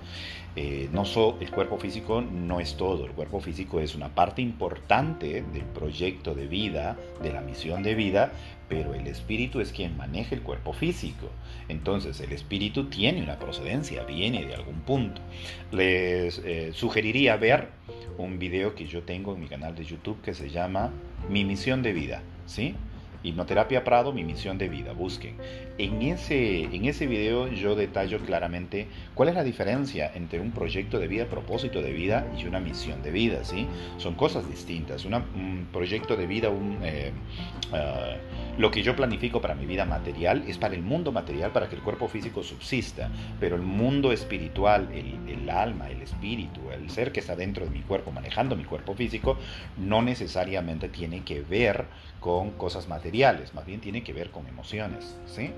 eh, 0.56 0.90
no 0.92 1.06
so, 1.06 1.38
el 1.40 1.50
cuerpo 1.52 1.78
físico 1.78 2.22
no 2.22 2.60
es 2.60 2.78
todo, 2.78 3.06
el 3.06 3.12
cuerpo 3.12 3.40
físico 3.40 3.80
es 3.80 3.96
una 3.96 4.10
parte 4.10 4.42
importante 4.42 5.42
del 5.42 5.64
proyecto 5.64 6.36
de 6.36 6.48
vida, 6.48 6.98
de 7.22 7.34
la 7.34 7.42
misión 7.42 7.82
de 7.82 7.96
vida, 7.96 8.32
pero 8.70 8.94
el 8.94 9.08
espíritu 9.08 9.60
es 9.60 9.72
quien 9.72 9.98
maneja 9.98 10.36
el 10.36 10.42
cuerpo 10.42 10.74
físico. 10.74 11.28
Entonces 11.68 12.22
el 12.22 12.32
espíritu 12.32 12.86
tiene 12.86 13.24
una 13.24 13.40
procedencia, 13.40 14.04
viene 14.04 14.46
de 14.46 14.54
algún 14.54 14.82
punto. 14.82 15.22
Les 15.72 16.40
eh, 16.46 16.72
sugeriría 16.74 17.36
ver 17.38 17.70
un 18.18 18.38
video 18.38 18.76
que 18.76 18.86
yo 18.86 19.02
tengo 19.02 19.34
en 19.34 19.42
mi 19.42 19.48
canal 19.48 19.76
de 19.76 19.84
YouTube 19.84 20.22
que 20.22 20.34
se 20.34 20.50
llama 20.50 20.92
Mi 21.30 21.44
misión 21.44 21.82
de 21.82 21.94
vida, 21.94 22.22
¿sí? 22.46 22.76
Hipnoterapia 23.24 23.84
Prado, 23.84 24.14
mi 24.14 24.24
misión 24.24 24.58
de 24.58 24.70
vida, 24.70 24.94
busquen. 24.94 25.36
En 25.78 26.02
ese, 26.02 26.64
en 26.64 26.86
ese 26.86 27.08
video 27.08 27.48
yo 27.48 27.76
detallo 27.76 28.20
claramente 28.20 28.88
cuál 29.14 29.30
es 29.30 29.36
la 29.36 29.44
diferencia 29.44 30.12
entre 30.14 30.40
un 30.40 30.52
proyecto 30.52 31.00
de 31.00 31.08
vida, 31.08 31.26
propósito 31.26 31.82
de 31.82 31.92
vida 31.92 32.28
y 32.38 32.46
una 32.46 32.60
misión 32.60 33.02
de 33.04 33.12
vida, 33.12 33.44
¿sí? 33.44 33.68
Son 33.98 34.16
cosas 34.16 34.50
distintas. 34.50 35.06
un 35.06 35.68
proyecto 35.72 36.16
de 36.16 36.28
vida, 36.28 36.50
un, 36.50 36.78
eh, 36.84 37.12
ah, 37.74 38.16
lo 38.58 38.72
que 38.72 38.84
yo 38.84 38.96
planifico 38.96 39.42
para 39.42 39.56
mi 39.56 39.66
vida 39.66 39.86
material 39.86 40.44
es 40.48 40.58
para 40.58 40.76
el 40.76 40.82
mundo 40.82 41.12
material, 41.12 41.52
para 41.52 41.70
que 41.70 41.76
el 41.76 41.82
cuerpo 41.82 42.08
físico 42.08 42.44
subsista, 42.44 43.10
pero 43.40 43.56
el 43.56 43.62
mundo 43.62 44.12
espiritual, 44.12 44.90
el 44.94 45.50
alma, 45.50 45.90
el 45.90 46.02
espíritu, 46.02 46.62
el 46.72 46.90
ser 46.90 47.12
que 47.12 47.20
está 47.20 47.36
dentro 47.36 47.66
de 47.66 47.72
mi 47.72 47.82
cuerpo, 47.82 48.12
manejando 48.12 48.56
mi 48.56 48.64
cuerpo 48.64 48.94
físico, 48.94 49.38
no 49.78 50.02
necesariamente 50.02 50.90
tiene 50.90 51.24
que 51.24 51.42
ver 51.42 51.86
con 52.20 52.52
cosas 52.52 52.88
materiales, 52.88 53.54
más 53.54 53.66
bien 53.66 53.80
tiene 53.80 54.04
que 54.04 54.14
ver 54.14 54.32
con 54.32 54.48
emociones, 54.48 55.16
¿sí? 55.26 55.52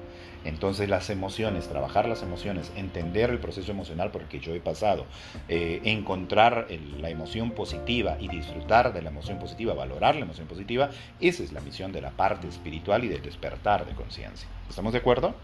Entonces 0.43 0.89
las 0.89 1.09
emociones, 1.09 1.67
trabajar 1.67 2.07
las 2.07 2.23
emociones, 2.23 2.71
entender 2.75 3.29
el 3.29 3.39
proceso 3.39 3.71
emocional 3.71 4.11
por 4.11 4.23
el 4.23 4.27
que 4.27 4.39
yo 4.39 4.55
he 4.55 4.59
pasado, 4.59 5.05
eh, 5.47 5.81
encontrar 5.83 6.67
la 6.99 7.09
emoción 7.09 7.51
positiva 7.51 8.17
y 8.19 8.27
disfrutar 8.27 8.93
de 8.93 9.01
la 9.01 9.09
emoción 9.09 9.37
positiva, 9.39 9.73
valorar 9.73 10.15
la 10.15 10.21
emoción 10.21 10.47
positiva, 10.47 10.89
esa 11.19 11.43
es 11.43 11.51
la 11.51 11.61
misión 11.61 11.91
de 11.91 12.01
la 12.01 12.11
parte 12.11 12.47
espiritual 12.47 13.03
y 13.03 13.07
del 13.07 13.21
despertar 13.21 13.85
de 13.85 13.93
conciencia. 13.93 14.47
¿Estamos 14.69 14.93
de 14.93 14.99
acuerdo? 14.99 15.35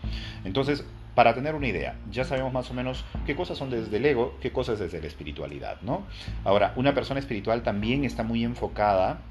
Entonces, 0.45 0.83
para 1.17 1.33
tener 1.33 1.55
una 1.55 1.65
idea, 1.65 1.95
ya 2.11 2.25
sabemos 2.25 2.53
más 2.53 2.69
o 2.69 2.75
menos 2.75 3.03
qué 3.25 3.35
cosas 3.35 3.57
son 3.57 3.71
desde 3.71 3.97
el 3.97 4.05
ego, 4.05 4.37
qué 4.39 4.51
cosas 4.51 4.77
desde 4.77 5.01
la 5.01 5.07
espiritualidad, 5.07 5.81
¿no? 5.81 6.03
Ahora, 6.43 6.73
una 6.75 6.93
persona 6.93 7.19
espiritual 7.19 7.63
también 7.63 8.05
está 8.05 8.21
muy 8.21 8.43
enfocada 8.43 9.21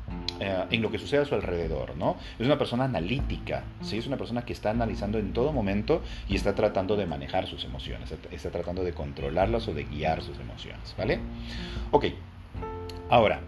eh, 0.41 0.65
en 0.73 0.83
lo 0.83 0.91
que 0.91 0.99
sucede 0.99 1.21
a 1.21 1.25
su 1.27 1.37
alrededor, 1.37 1.97
¿no? 1.97 2.17
Es 2.41 2.47
una 2.47 2.59
persona 2.59 2.87
analítica, 2.87 3.63
¿sí? 3.83 3.99
Es 3.99 4.09
una 4.09 4.17
persona 4.17 4.45
que 4.45 4.53
está 4.53 4.71
analizando 4.71 5.19
en 5.19 5.33
todo 5.33 5.53
momento 5.53 6.03
y 6.29 6.35
está 6.35 6.57
tratando 6.57 6.97
de 6.97 7.07
manejar 7.07 7.47
sus 7.47 7.63
emociones, 7.65 8.13
está 8.33 8.51
tratando 8.51 8.83
de 8.83 8.93
controlarlas 8.93 9.69
o 9.69 9.73
de 9.73 9.85
guiar 9.85 10.23
sus 10.23 10.41
emociones, 10.41 10.93
¿vale? 10.99 11.21
Ok, 11.93 12.07
ahora, 13.11 13.43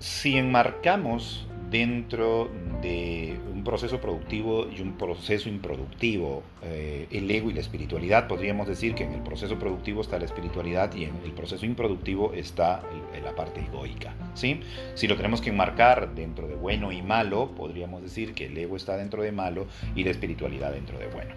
si 0.00 0.36
enmarcamos 0.36 1.46
dentro 1.72 2.50
de 2.82 3.40
un 3.52 3.64
proceso 3.64 3.98
productivo 4.00 4.68
y 4.70 4.82
un 4.82 4.98
proceso 4.98 5.48
improductivo. 5.48 6.42
Eh, 6.62 7.08
el 7.10 7.30
ego 7.30 7.50
y 7.50 7.54
la 7.54 7.60
espiritualidad, 7.60 8.28
podríamos 8.28 8.68
decir 8.68 8.94
que 8.94 9.04
en 9.04 9.12
el 9.12 9.22
proceso 9.22 9.58
productivo 9.58 10.02
está 10.02 10.18
la 10.18 10.26
espiritualidad 10.26 10.94
y 10.94 11.04
en 11.04 11.16
el 11.24 11.32
proceso 11.32 11.64
improductivo 11.64 12.34
está 12.34 12.82
la 13.24 13.34
parte 13.34 13.60
egoica. 13.60 14.14
¿sí? 14.34 14.60
Si 14.94 15.08
lo 15.08 15.16
tenemos 15.16 15.40
que 15.40 15.50
enmarcar 15.50 16.14
dentro 16.14 16.46
de 16.46 16.54
bueno 16.54 16.92
y 16.92 17.00
malo, 17.00 17.52
podríamos 17.56 18.02
decir 18.02 18.34
que 18.34 18.46
el 18.46 18.58
ego 18.58 18.76
está 18.76 18.96
dentro 18.96 19.22
de 19.22 19.32
malo 19.32 19.66
y 19.96 20.04
la 20.04 20.10
espiritualidad 20.10 20.72
dentro 20.72 20.98
de 20.98 21.06
bueno. 21.06 21.34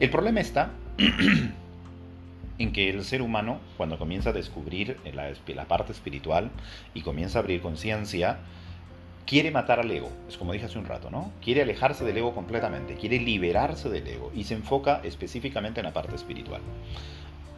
El 0.00 0.10
problema 0.10 0.40
está... 0.40 0.72
en 2.58 2.72
que 2.72 2.88
el 2.88 3.04
ser 3.04 3.20
humano, 3.20 3.60
cuando 3.76 3.98
comienza 3.98 4.30
a 4.30 4.32
descubrir 4.32 4.96
la, 5.12 5.30
la 5.54 5.68
parte 5.68 5.92
espiritual 5.92 6.50
y 6.94 7.02
comienza 7.02 7.38
a 7.38 7.42
abrir 7.42 7.60
conciencia, 7.60 8.38
quiere 9.26 9.50
matar 9.50 9.80
al 9.80 9.90
ego, 9.90 10.10
es 10.28 10.36
como 10.36 10.52
dije 10.52 10.66
hace 10.66 10.78
un 10.78 10.86
rato, 10.86 11.10
¿no? 11.10 11.32
Quiere 11.42 11.62
alejarse 11.62 12.04
del 12.04 12.16
ego 12.16 12.34
completamente, 12.34 12.94
quiere 12.94 13.18
liberarse 13.18 13.88
del 13.88 14.06
ego 14.06 14.30
y 14.34 14.44
se 14.44 14.54
enfoca 14.54 15.00
específicamente 15.02 15.80
en 15.80 15.86
la 15.86 15.92
parte 15.92 16.14
espiritual. 16.14 16.60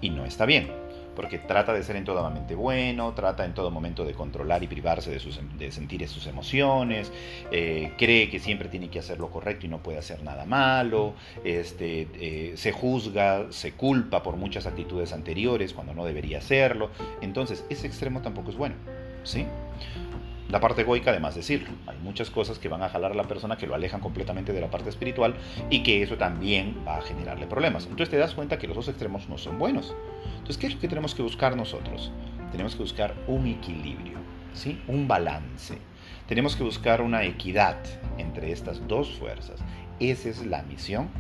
Y 0.01 0.11
no 0.11 0.25
está 0.25 0.47
bien, 0.47 0.71
porque 1.19 1.39
trata 1.39 1.73
de 1.73 1.83
ser 1.83 1.97
en 1.97 2.05
todo 2.05 2.23
momento 2.23 2.57
bueno, 2.57 3.13
trata 3.13 3.45
en 3.45 3.53
todo 3.53 3.73
momento 3.73 4.05
de 4.05 4.15
controlar 4.15 4.63
y 4.63 4.69
privarse 4.69 5.11
de, 5.11 5.73
sentir 5.73 6.09
sus 6.09 6.29
emociones, 6.29 7.11
eh, 7.51 7.93
cree 7.99 8.31
que 8.31 8.39
siempre 8.39 8.69
tiene 8.69 8.89
que 8.89 9.01
hacer 9.01 9.19
lo 9.19 9.29
correcto 9.29 9.67
y 9.67 9.69
no 9.69 9.83
puede 9.83 9.99
hacer 9.99 10.23
nada 10.23 10.47
malo, 10.47 11.15
este, 11.43 12.07
eh, 12.15 12.53
se 12.57 12.71
juzga, 12.71 13.47
se 13.51 13.73
culpa 13.73 14.23
por 14.23 14.37
muchas 14.37 14.67
actitudes 14.67 15.13
anteriores 15.13 15.75
cuando 15.75 15.93
no 15.93 16.05
debería 16.05 16.39
hacerlo. 16.39 16.91
Entonces, 17.21 17.65
ese 17.69 17.89
extremo 17.89 18.23
tampoco 18.23 18.51
es 18.51 18.57
bueno, 18.57 18.77
¿sí? 19.25 19.45
La 20.49 20.61
parte 20.61 20.81
egoica, 20.81 21.11
además 21.11 21.35
decirlo, 21.35 21.69
hay 21.87 21.99
muchas 21.99 22.31
cosas 22.31 22.59
que 22.59 22.69
van 22.69 22.83
a 22.83 22.89
jalar 22.89 23.13
a 23.13 23.15
la 23.15 23.25
persona 23.25 23.59
que 23.59 23.67
lo 23.67 23.75
alejan 23.75 24.01
completamente 24.01 24.55
de 24.55 24.63
la 24.63 24.71
parte 24.71 24.89
espiritual 24.89 25.35
y 25.69 25.83
que 25.83 26.03
eso 26.03 26.17
también 26.17 26.83
va 26.87 26.97
a 26.97 27.03
generarle 27.03 27.47
problemas. 27.47 27.85
Entonces 27.85 28.09
te 28.09 28.17
das 28.17 28.35
cuenta 28.35 28.59
que 28.59 28.67
los 28.67 28.75
dos 28.75 28.89
extremos 28.89 29.29
no 29.29 29.37
son 29.37 29.59
buenos. 29.59 29.95
Entonces, 30.33 30.57
¿qué 30.57 30.69
es 30.69 30.75
lo 30.75 30.81
que 30.81 30.89
tenemos 30.89 31.15
que 31.15 31.23
buscar 31.23 31.55
nosotros? 31.55 32.11
Tenemos 32.51 32.75
que 32.75 32.83
buscar 32.83 33.15
un 33.27 33.47
equilibrio, 33.47 34.19
¿sí? 34.55 34.81
un 34.89 35.07
balance. 35.07 35.77
Tenemos 36.27 36.57
que 36.57 36.65
buscar 36.65 37.03
una 37.03 37.25
equidad 37.25 37.77
entre 38.17 38.51
estas 38.51 38.87
dos 38.89 39.11
fuerzas. 39.19 39.61
Esa 40.01 40.31
es 40.31 40.47
la 40.47 40.63
misión 40.63 41.11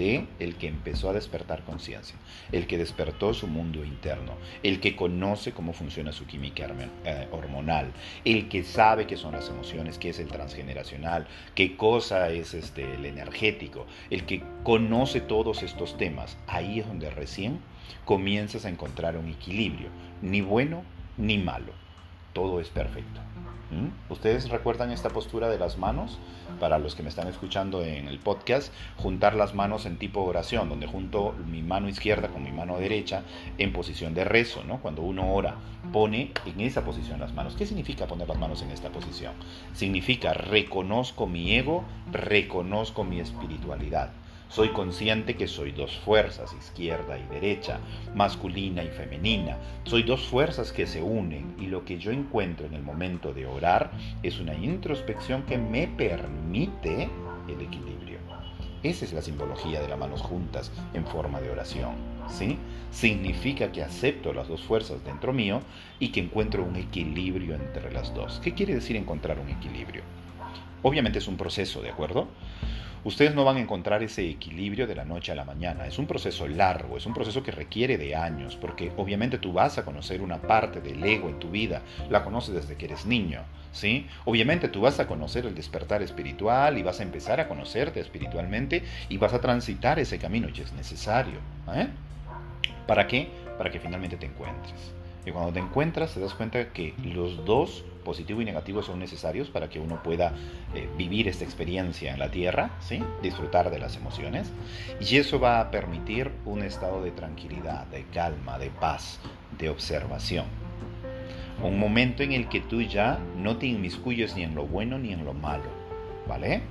El 0.00 0.56
que 0.56 0.66
empezó 0.66 1.10
a 1.10 1.12
despertar 1.12 1.62
conciencia, 1.64 2.16
el 2.52 2.66
que 2.66 2.78
despertó 2.78 3.34
su 3.34 3.46
mundo 3.46 3.84
interno, 3.84 4.32
el 4.62 4.80
que 4.80 4.96
conoce 4.96 5.52
cómo 5.52 5.74
funciona 5.74 6.10
su 6.12 6.26
química 6.26 6.66
eh, 7.04 7.28
hormonal, 7.32 7.92
el 8.24 8.48
que 8.48 8.62
sabe 8.62 9.06
qué 9.06 9.18
son 9.18 9.32
las 9.32 9.50
emociones, 9.50 9.98
qué 9.98 10.08
es 10.08 10.18
el 10.18 10.28
transgeneracional, 10.28 11.26
qué 11.54 11.76
cosa 11.76 12.30
es 12.30 12.54
este, 12.54 12.94
el 12.94 13.04
energético, 13.04 13.86
el 14.08 14.24
que 14.24 14.42
conoce 14.62 15.20
todos 15.20 15.62
estos 15.62 15.98
temas. 15.98 16.38
Ahí 16.46 16.80
es 16.80 16.86
donde 16.86 17.10
recién 17.10 17.60
comienzas 18.06 18.64
a 18.64 18.70
encontrar 18.70 19.18
un 19.18 19.28
equilibrio, 19.28 19.88
ni 20.22 20.40
bueno 20.40 20.82
ni 21.18 21.36
malo, 21.36 21.72
todo 22.32 22.58
es 22.60 22.68
perfecto. 22.68 23.20
¿Ustedes 24.08 24.48
recuerdan 24.48 24.90
esta 24.90 25.10
postura 25.10 25.48
de 25.48 25.58
las 25.58 25.78
manos? 25.78 26.18
Para 26.58 26.78
los 26.78 26.94
que 26.94 27.02
me 27.02 27.08
están 27.08 27.28
escuchando 27.28 27.84
en 27.84 28.08
el 28.08 28.18
podcast, 28.18 28.72
juntar 28.96 29.34
las 29.34 29.54
manos 29.54 29.86
en 29.86 29.96
tipo 29.96 30.22
oración, 30.22 30.68
donde 30.68 30.88
junto 30.88 31.34
mi 31.46 31.62
mano 31.62 31.88
izquierda 31.88 32.28
con 32.28 32.42
mi 32.42 32.50
mano 32.50 32.78
derecha 32.78 33.22
en 33.58 33.72
posición 33.72 34.12
de 34.14 34.24
rezo, 34.24 34.64
¿no? 34.64 34.80
Cuando 34.80 35.02
uno 35.02 35.32
ora, 35.32 35.54
pone 35.92 36.32
en 36.46 36.60
esa 36.60 36.84
posición 36.84 37.20
las 37.20 37.32
manos. 37.32 37.54
¿Qué 37.54 37.66
significa 37.66 38.06
poner 38.06 38.28
las 38.28 38.38
manos 38.38 38.62
en 38.62 38.70
esta 38.70 38.90
posición? 38.90 39.34
Significa 39.74 40.34
reconozco 40.34 41.26
mi 41.26 41.54
ego, 41.54 41.84
reconozco 42.10 43.04
mi 43.04 43.20
espiritualidad. 43.20 44.10
Soy 44.50 44.70
consciente 44.70 45.36
que 45.36 45.46
soy 45.46 45.70
dos 45.70 45.96
fuerzas, 46.00 46.52
izquierda 46.52 47.16
y 47.16 47.22
derecha, 47.32 47.78
masculina 48.16 48.82
y 48.82 48.88
femenina. 48.88 49.56
Soy 49.84 50.02
dos 50.02 50.26
fuerzas 50.26 50.72
que 50.72 50.88
se 50.88 51.00
unen 51.00 51.54
y 51.60 51.66
lo 51.66 51.84
que 51.84 52.00
yo 52.00 52.10
encuentro 52.10 52.66
en 52.66 52.74
el 52.74 52.82
momento 52.82 53.32
de 53.32 53.46
orar 53.46 53.92
es 54.24 54.40
una 54.40 54.54
introspección 54.54 55.44
que 55.44 55.56
me 55.56 55.86
permite 55.86 57.08
el 57.46 57.60
equilibrio. 57.60 58.18
Esa 58.82 59.04
es 59.04 59.12
la 59.12 59.22
simbología 59.22 59.80
de 59.80 59.86
las 59.86 59.98
manos 59.98 60.20
juntas 60.20 60.72
en 60.94 61.06
forma 61.06 61.40
de 61.40 61.50
oración. 61.50 61.94
¿sí? 62.28 62.58
Significa 62.90 63.70
que 63.70 63.84
acepto 63.84 64.32
las 64.32 64.48
dos 64.48 64.62
fuerzas 64.62 65.04
dentro 65.04 65.32
mío 65.32 65.60
y 66.00 66.08
que 66.08 66.18
encuentro 66.18 66.64
un 66.64 66.74
equilibrio 66.74 67.54
entre 67.54 67.92
las 67.92 68.12
dos. 68.14 68.40
¿Qué 68.42 68.52
quiere 68.52 68.74
decir 68.74 68.96
encontrar 68.96 69.38
un 69.38 69.48
equilibrio? 69.48 70.02
Obviamente 70.82 71.20
es 71.20 71.28
un 71.28 71.36
proceso, 71.36 71.82
¿de 71.82 71.90
acuerdo? 71.90 72.26
Ustedes 73.02 73.34
no 73.34 73.44
van 73.46 73.56
a 73.56 73.60
encontrar 73.60 74.02
ese 74.02 74.28
equilibrio 74.28 74.86
de 74.86 74.94
la 74.94 75.06
noche 75.06 75.32
a 75.32 75.34
la 75.34 75.46
mañana. 75.46 75.86
Es 75.86 75.98
un 75.98 76.06
proceso 76.06 76.46
largo, 76.46 76.98
es 76.98 77.06
un 77.06 77.14
proceso 77.14 77.42
que 77.42 77.50
requiere 77.50 77.96
de 77.96 78.14
años, 78.14 78.56
porque 78.56 78.92
obviamente 78.98 79.38
tú 79.38 79.54
vas 79.54 79.78
a 79.78 79.86
conocer 79.86 80.20
una 80.20 80.42
parte 80.42 80.82
del 80.82 81.02
ego 81.02 81.30
en 81.30 81.38
tu 81.38 81.50
vida, 81.50 81.80
la 82.10 82.22
conoces 82.22 82.54
desde 82.54 82.76
que 82.76 82.84
eres 82.84 83.06
niño, 83.06 83.40
¿sí? 83.72 84.06
Obviamente 84.26 84.68
tú 84.68 84.82
vas 84.82 85.00
a 85.00 85.06
conocer 85.06 85.46
el 85.46 85.54
despertar 85.54 86.02
espiritual 86.02 86.76
y 86.76 86.82
vas 86.82 87.00
a 87.00 87.02
empezar 87.02 87.40
a 87.40 87.48
conocerte 87.48 88.00
espiritualmente 88.00 88.84
y 89.08 89.16
vas 89.16 89.32
a 89.32 89.40
transitar 89.40 89.98
ese 89.98 90.18
camino 90.18 90.48
y 90.54 90.60
es 90.60 90.72
necesario. 90.74 91.38
¿eh? 91.74 91.88
¿Para 92.86 93.06
qué? 93.06 93.30
Para 93.56 93.70
que 93.70 93.80
finalmente 93.80 94.18
te 94.18 94.26
encuentres. 94.26 94.99
Y 95.26 95.32
cuando 95.32 95.52
te 95.52 95.60
encuentras 95.60 96.14
te 96.14 96.20
das 96.20 96.34
cuenta 96.34 96.72
que 96.72 96.94
los 97.04 97.44
dos 97.44 97.84
positivo 98.04 98.40
y 98.40 98.44
negativo 98.44 98.82
son 98.82 98.98
necesarios 98.98 99.48
para 99.48 99.68
que 99.68 99.78
uno 99.78 100.02
pueda 100.02 100.32
eh, 100.74 100.88
vivir 100.96 101.28
esta 101.28 101.44
experiencia 101.44 102.12
en 102.12 102.18
la 102.18 102.30
tierra, 102.30 102.70
¿sí? 102.80 103.02
disfrutar 103.22 103.70
de 103.70 103.78
las 103.78 103.96
emociones. 103.96 104.50
Y 105.00 105.18
eso 105.18 105.38
va 105.38 105.60
a 105.60 105.70
permitir 105.70 106.30
un 106.44 106.62
estado 106.62 107.02
de 107.02 107.10
tranquilidad, 107.10 107.86
de 107.86 108.04
calma, 108.04 108.58
de 108.58 108.70
paz, 108.70 109.20
de 109.58 109.68
observación. 109.68 110.46
Un 111.62 111.78
momento 111.78 112.22
en 112.22 112.32
el 112.32 112.48
que 112.48 112.60
tú 112.60 112.80
ya 112.80 113.18
no 113.36 113.58
te 113.58 113.66
inmiscuyes 113.66 114.34
ni 114.34 114.42
en 114.44 114.54
lo 114.54 114.66
bueno 114.66 114.98
ni 114.98 115.12
en 115.12 115.24
lo 115.24 115.34
malo. 115.34 115.68
¿Vale? 116.26 116.62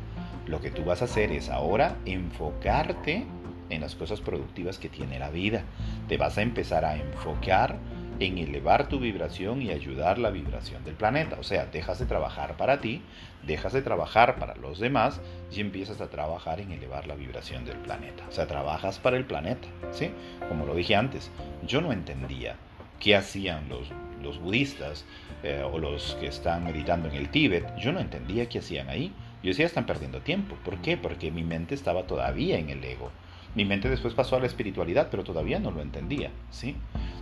Lo 0.48 0.62
que 0.62 0.72
tú 0.72 0.84
vas 0.84 1.01
a 1.01 1.06
hacer 1.06 1.32
es 1.32 1.50
ahora 1.50 1.98
enfocarte 2.06 3.25
en 3.70 3.82
las 3.82 3.94
cosas 3.94 4.20
productivas 4.20 4.79
que 4.79 4.89
tiene 4.89 5.20
la 5.20 5.29
vida. 5.29 5.63
Te 6.08 6.18
vas 6.18 6.38
a 6.39 6.41
empezar 6.41 6.86
a 6.86 6.96
enfocar 6.96 7.77
en 8.19 8.38
elevar 8.38 8.89
tu 8.89 8.99
vibración 8.99 9.61
y 9.61 9.71
ayudar 9.71 10.19
la 10.19 10.29
vibración 10.29 10.83
del 10.83 10.95
planeta. 10.95 11.38
O 11.39 11.43
sea, 11.43 11.65
dejas 11.65 11.99
de 11.99 12.05
trabajar 12.05 12.57
para 12.57 12.81
ti, 12.81 13.01
dejas 13.43 13.73
de 13.73 13.81
trabajar 13.81 14.38
para 14.38 14.55
los 14.55 14.79
demás 14.79 15.21
y 15.51 15.61
empiezas 15.61 16.01
a 16.01 16.09
trabajar 16.09 16.59
en 16.59 16.71
elevar 16.71 17.07
la 17.07 17.15
vibración 17.15 17.65
del 17.65 17.77
planeta. 17.77 18.25
O 18.27 18.31
sea, 18.31 18.47
trabajas 18.47 18.99
para 18.99 19.17
el 19.17 19.25
planeta, 19.25 19.67
¿sí? 19.91 20.11
Como 20.49 20.65
lo 20.65 20.75
dije 20.75 20.95
antes, 20.95 21.31
yo 21.65 21.81
no 21.81 21.93
entendía 21.93 22.55
qué 22.99 23.15
hacían 23.15 23.69
los, 23.69 23.88
los 24.21 24.39
budistas 24.39 25.05
eh, 25.43 25.63
o 25.63 25.79
los 25.79 26.15
que 26.19 26.27
están 26.27 26.65
meditando 26.65 27.07
en 27.07 27.15
el 27.15 27.29
Tíbet. 27.29 27.75
Yo 27.77 27.93
no 27.93 27.99
entendía 27.99 28.49
qué 28.49 28.59
hacían 28.59 28.89
ahí. 28.89 29.13
Yo 29.41 29.49
decía, 29.49 29.65
están 29.65 29.85
perdiendo 29.85 30.19
tiempo. 30.19 30.57
¿Por 30.65 30.81
qué? 30.81 30.97
Porque 30.97 31.31
mi 31.31 31.43
mente 31.43 31.73
estaba 31.73 32.03
todavía 32.03 32.60
en 32.60 32.69
el 32.69 32.84
ego. 32.84 33.12
Mi 33.55 33.65
mente 33.65 33.89
después 33.89 34.13
pasó 34.13 34.35
a 34.35 34.39
la 34.39 34.45
espiritualidad, 34.45 35.07
pero 35.09 35.23
todavía 35.23 35.59
no 35.59 35.71
lo 35.71 35.81
entendía, 35.81 36.31
¿sí? 36.51 36.75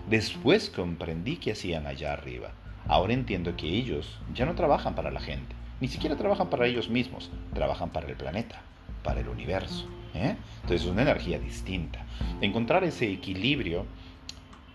Después 0.09 0.69
comprendí 0.69 1.37
qué 1.37 1.53
hacían 1.53 1.87
allá 1.87 2.13
arriba. 2.13 2.51
Ahora 2.87 3.13
entiendo 3.13 3.55
que 3.55 3.67
ellos 3.67 4.19
ya 4.33 4.45
no 4.45 4.55
trabajan 4.55 4.95
para 4.95 5.11
la 5.11 5.19
gente, 5.19 5.55
ni 5.79 5.87
siquiera 5.87 6.15
trabajan 6.15 6.49
para 6.49 6.67
ellos 6.67 6.89
mismos, 6.89 7.31
trabajan 7.53 7.89
para 7.89 8.07
el 8.07 8.15
planeta, 8.15 8.61
para 9.03 9.21
el 9.21 9.29
universo. 9.29 9.87
¿eh? 10.13 10.35
Entonces 10.61 10.81
es 10.81 10.91
una 10.91 11.01
energía 11.01 11.39
distinta. 11.39 12.05
Encontrar 12.41 12.83
ese 12.83 13.11
equilibrio 13.11 13.85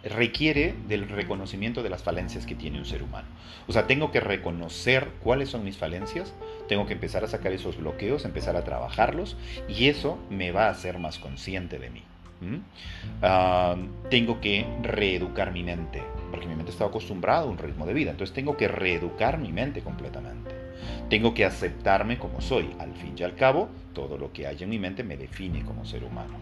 requiere 0.05 0.75
del 0.89 1.09
reconocimiento 1.09 1.83
de 1.83 1.91
las 1.91 2.03
falencias 2.03 2.47
que 2.47 2.55
tiene 2.55 2.79
un 2.79 2.85
ser 2.85 3.03
humano. 3.03 3.29
O 3.69 3.73
sea, 3.73 3.87
tengo 3.87 4.11
que 4.11 4.21
reconocer 4.21 5.09
cuáles 5.23 5.51
son 5.51 5.65
mis 5.65 5.77
falencias, 5.77 6.35
tengo 6.69 6.87
que 6.87 6.95
empezar 6.95 7.25
a 7.25 7.29
sacar 7.29 7.53
esos 7.53 7.77
bloqueos, 7.77 8.25
empezar 8.25 8.57
a 8.57 8.65
trabajarlos 8.65 9.37
y 9.69 9.89
eso 9.89 10.19
me 10.31 10.51
va 10.51 10.67
a 10.67 10.71
hacer 10.71 10.99
más 10.99 11.19
consciente 11.19 11.79
de 11.79 11.91
mí. 11.91 12.03
Ah, 13.23 13.77
tengo 14.11 14.41
que 14.41 14.67
reeducar 14.83 15.53
mi 15.53 15.63
mente, 15.63 16.03
porque 16.31 16.47
mi 16.47 16.57
mente 16.57 16.73
está 16.73 16.87
acostumbrada 16.87 17.43
a 17.43 17.47
un 17.47 17.59
ritmo 17.59 17.87
de 17.87 17.95
vida, 17.95 18.11
entonces 18.11 18.35
tengo 18.35 18.57
que 18.57 18.69
reeducar 18.69 19.39
mi 19.39 19.53
mente 19.53 19.81
completamente. 19.83 20.51
Tengo 21.09 21.35
que 21.35 21.45
aceptarme 21.45 22.19
como 22.19 22.41
soy. 22.41 22.75
Al 22.79 22.93
fin 22.95 23.15
y 23.17 23.23
al 23.23 23.37
cabo, 23.37 23.69
todo 23.93 24.19
lo 24.19 24.33
que 24.33 24.47
hay 24.47 24.57
en 24.61 24.71
mi 24.71 24.79
mente 24.79 25.05
me 25.05 25.17
define 25.17 25.63
como 25.63 25.85
ser 25.85 26.05
humano. 26.05 26.35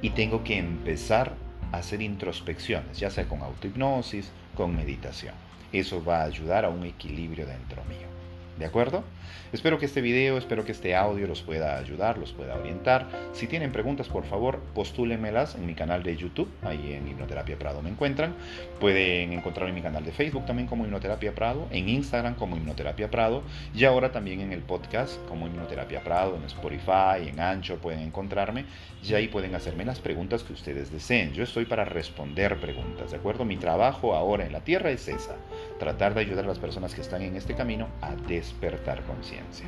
Y 0.00 0.10
tengo 0.10 0.44
que 0.44 0.58
empezar 0.58 1.34
hacer 1.72 2.02
introspecciones, 2.02 2.98
ya 2.98 3.10
sea 3.10 3.28
con 3.28 3.42
autohipnosis, 3.42 4.30
con 4.54 4.76
meditación. 4.76 5.34
Eso 5.72 6.04
va 6.04 6.20
a 6.20 6.24
ayudar 6.24 6.64
a 6.64 6.68
un 6.68 6.84
equilibrio 6.84 7.46
dentro 7.46 7.82
mío. 7.84 8.11
¿De 8.58 8.66
acuerdo? 8.66 9.04
Espero 9.52 9.78
que 9.78 9.84
este 9.84 10.00
video, 10.00 10.38
espero 10.38 10.64
que 10.64 10.72
este 10.72 10.96
audio 10.96 11.26
los 11.26 11.42
pueda 11.42 11.76
ayudar, 11.76 12.16
los 12.16 12.32
pueda 12.32 12.54
orientar. 12.54 13.06
Si 13.34 13.46
tienen 13.46 13.70
preguntas, 13.70 14.08
por 14.08 14.24
favor, 14.24 14.60
postúlenmelas 14.74 15.56
en 15.56 15.66
mi 15.66 15.74
canal 15.74 16.02
de 16.02 16.16
YouTube, 16.16 16.48
ahí 16.62 16.94
en 16.94 17.06
Hipnoterapia 17.06 17.58
Prado 17.58 17.82
me 17.82 17.90
encuentran. 17.90 18.34
Pueden 18.80 19.34
encontrarme 19.34 19.68
en 19.68 19.74
mi 19.74 19.82
canal 19.82 20.06
de 20.06 20.12
Facebook 20.12 20.46
también 20.46 20.68
como 20.68 20.86
Hipnoterapia 20.86 21.34
Prado, 21.34 21.66
en 21.70 21.86
Instagram 21.90 22.34
como 22.34 22.56
Hipnoterapia 22.56 23.10
Prado 23.10 23.42
y 23.74 23.84
ahora 23.84 24.10
también 24.10 24.40
en 24.40 24.52
el 24.52 24.60
podcast 24.60 25.18
como 25.28 25.46
Hipnoterapia 25.46 26.02
Prado, 26.02 26.36
en 26.36 26.44
Spotify, 26.44 27.28
en 27.28 27.38
Ancho 27.38 27.76
pueden 27.76 28.00
encontrarme 28.00 28.64
y 29.02 29.12
ahí 29.12 29.28
pueden 29.28 29.54
hacerme 29.54 29.84
las 29.84 30.00
preguntas 30.00 30.44
que 30.44 30.54
ustedes 30.54 30.90
deseen. 30.90 31.34
Yo 31.34 31.44
estoy 31.44 31.66
para 31.66 31.84
responder 31.84 32.58
preguntas, 32.58 33.10
¿de 33.10 33.18
acuerdo? 33.18 33.44
Mi 33.44 33.58
trabajo 33.58 34.14
ahora 34.14 34.46
en 34.46 34.52
la 34.52 34.60
Tierra 34.60 34.90
es 34.90 35.08
esa, 35.08 35.36
tratar 35.82 36.14
de 36.14 36.20
ayudar 36.20 36.44
a 36.44 36.48
las 36.48 36.60
personas 36.60 36.94
que 36.94 37.00
están 37.00 37.22
en 37.22 37.34
este 37.34 37.56
camino 37.56 37.88
a 38.00 38.14
despertar 38.14 39.02
conciencia. 39.02 39.66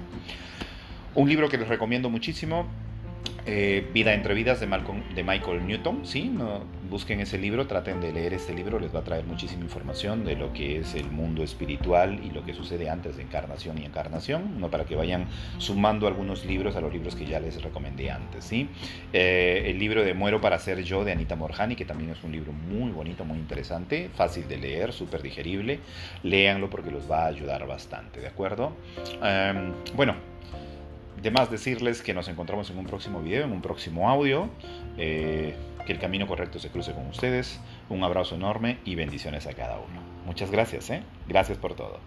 Un 1.16 1.28
libro 1.28 1.48
que 1.48 1.58
les 1.58 1.66
recomiendo 1.66 2.08
muchísimo, 2.08 2.68
eh, 3.46 3.86
Vida 3.92 4.14
entre 4.14 4.34
vidas 4.34 4.60
de, 4.60 4.66
de 4.66 5.22
Michael 5.22 5.66
Newton, 5.66 6.06
¿sí? 6.06 6.32
Busquen 6.88 7.20
ese 7.20 7.38
libro, 7.38 7.66
traten 7.66 8.00
de 8.00 8.12
leer 8.12 8.34
este 8.34 8.54
libro, 8.54 8.78
les 8.78 8.94
va 8.94 9.00
a 9.00 9.04
traer 9.04 9.24
muchísima 9.24 9.62
información 9.62 10.24
de 10.24 10.36
lo 10.36 10.52
que 10.52 10.78
es 10.78 10.94
el 10.94 11.10
mundo 11.10 11.42
espiritual 11.42 12.20
y 12.24 12.30
lo 12.30 12.44
que 12.44 12.54
sucede 12.54 12.88
antes 12.88 13.16
de 13.16 13.22
encarnación 13.22 13.78
y 13.78 13.84
encarnación, 13.84 14.60
no 14.60 14.70
para 14.70 14.84
que 14.84 14.96
vayan 14.96 15.26
sumando 15.58 16.06
algunos 16.06 16.44
libros 16.44 16.76
a 16.76 16.80
los 16.80 16.92
libros 16.92 17.14
que 17.14 17.26
ya 17.26 17.40
les 17.40 17.62
recomendé 17.62 18.10
antes, 18.10 18.44
¿sí? 18.44 18.68
Eh, 19.12 19.64
el 19.66 19.78
libro 19.78 20.04
de 20.04 20.14
Muero 20.14 20.40
para 20.40 20.58
ser 20.58 20.82
yo 20.82 21.04
de 21.04 21.12
Anita 21.12 21.36
Morjani, 21.36 21.76
que 21.76 21.84
también 21.84 22.10
es 22.10 22.22
un 22.22 22.32
libro 22.32 22.52
muy 22.52 22.92
bonito, 22.92 23.24
muy 23.24 23.38
interesante, 23.38 24.08
fácil 24.14 24.48
de 24.48 24.56
leer, 24.56 24.92
súper 24.92 25.22
digerible, 25.22 25.80
léanlo 26.22 26.70
porque 26.70 26.90
los 26.90 27.10
va 27.10 27.24
a 27.24 27.26
ayudar 27.26 27.66
bastante, 27.66 28.20
¿de 28.20 28.28
acuerdo? 28.28 28.72
Em, 29.22 29.72
bueno, 29.96 30.14
de 31.24 31.30
más 31.30 31.50
decirles 31.50 32.02
que 32.02 32.12
nos 32.12 32.28
encontramos 32.28 32.68
en 32.70 32.78
un 32.78 32.86
próximo 32.86 33.22
video, 33.22 33.44
en 33.44 33.52
un 33.52 33.62
próximo 33.62 34.10
audio. 34.10 34.50
Eh, 34.98 35.56
que 35.86 35.92
el 35.92 35.98
camino 35.98 36.26
correcto 36.26 36.58
se 36.58 36.68
cruce 36.68 36.92
con 36.92 37.06
ustedes. 37.08 37.60
Un 37.88 38.04
abrazo 38.04 38.34
enorme 38.34 38.78
y 38.84 38.94
bendiciones 38.94 39.46
a 39.46 39.54
cada 39.54 39.76
uno. 39.76 40.02
Muchas 40.26 40.50
gracias, 40.50 40.90
¿eh? 40.90 41.02
Gracias 41.26 41.58
por 41.58 41.74
todo. 41.74 41.98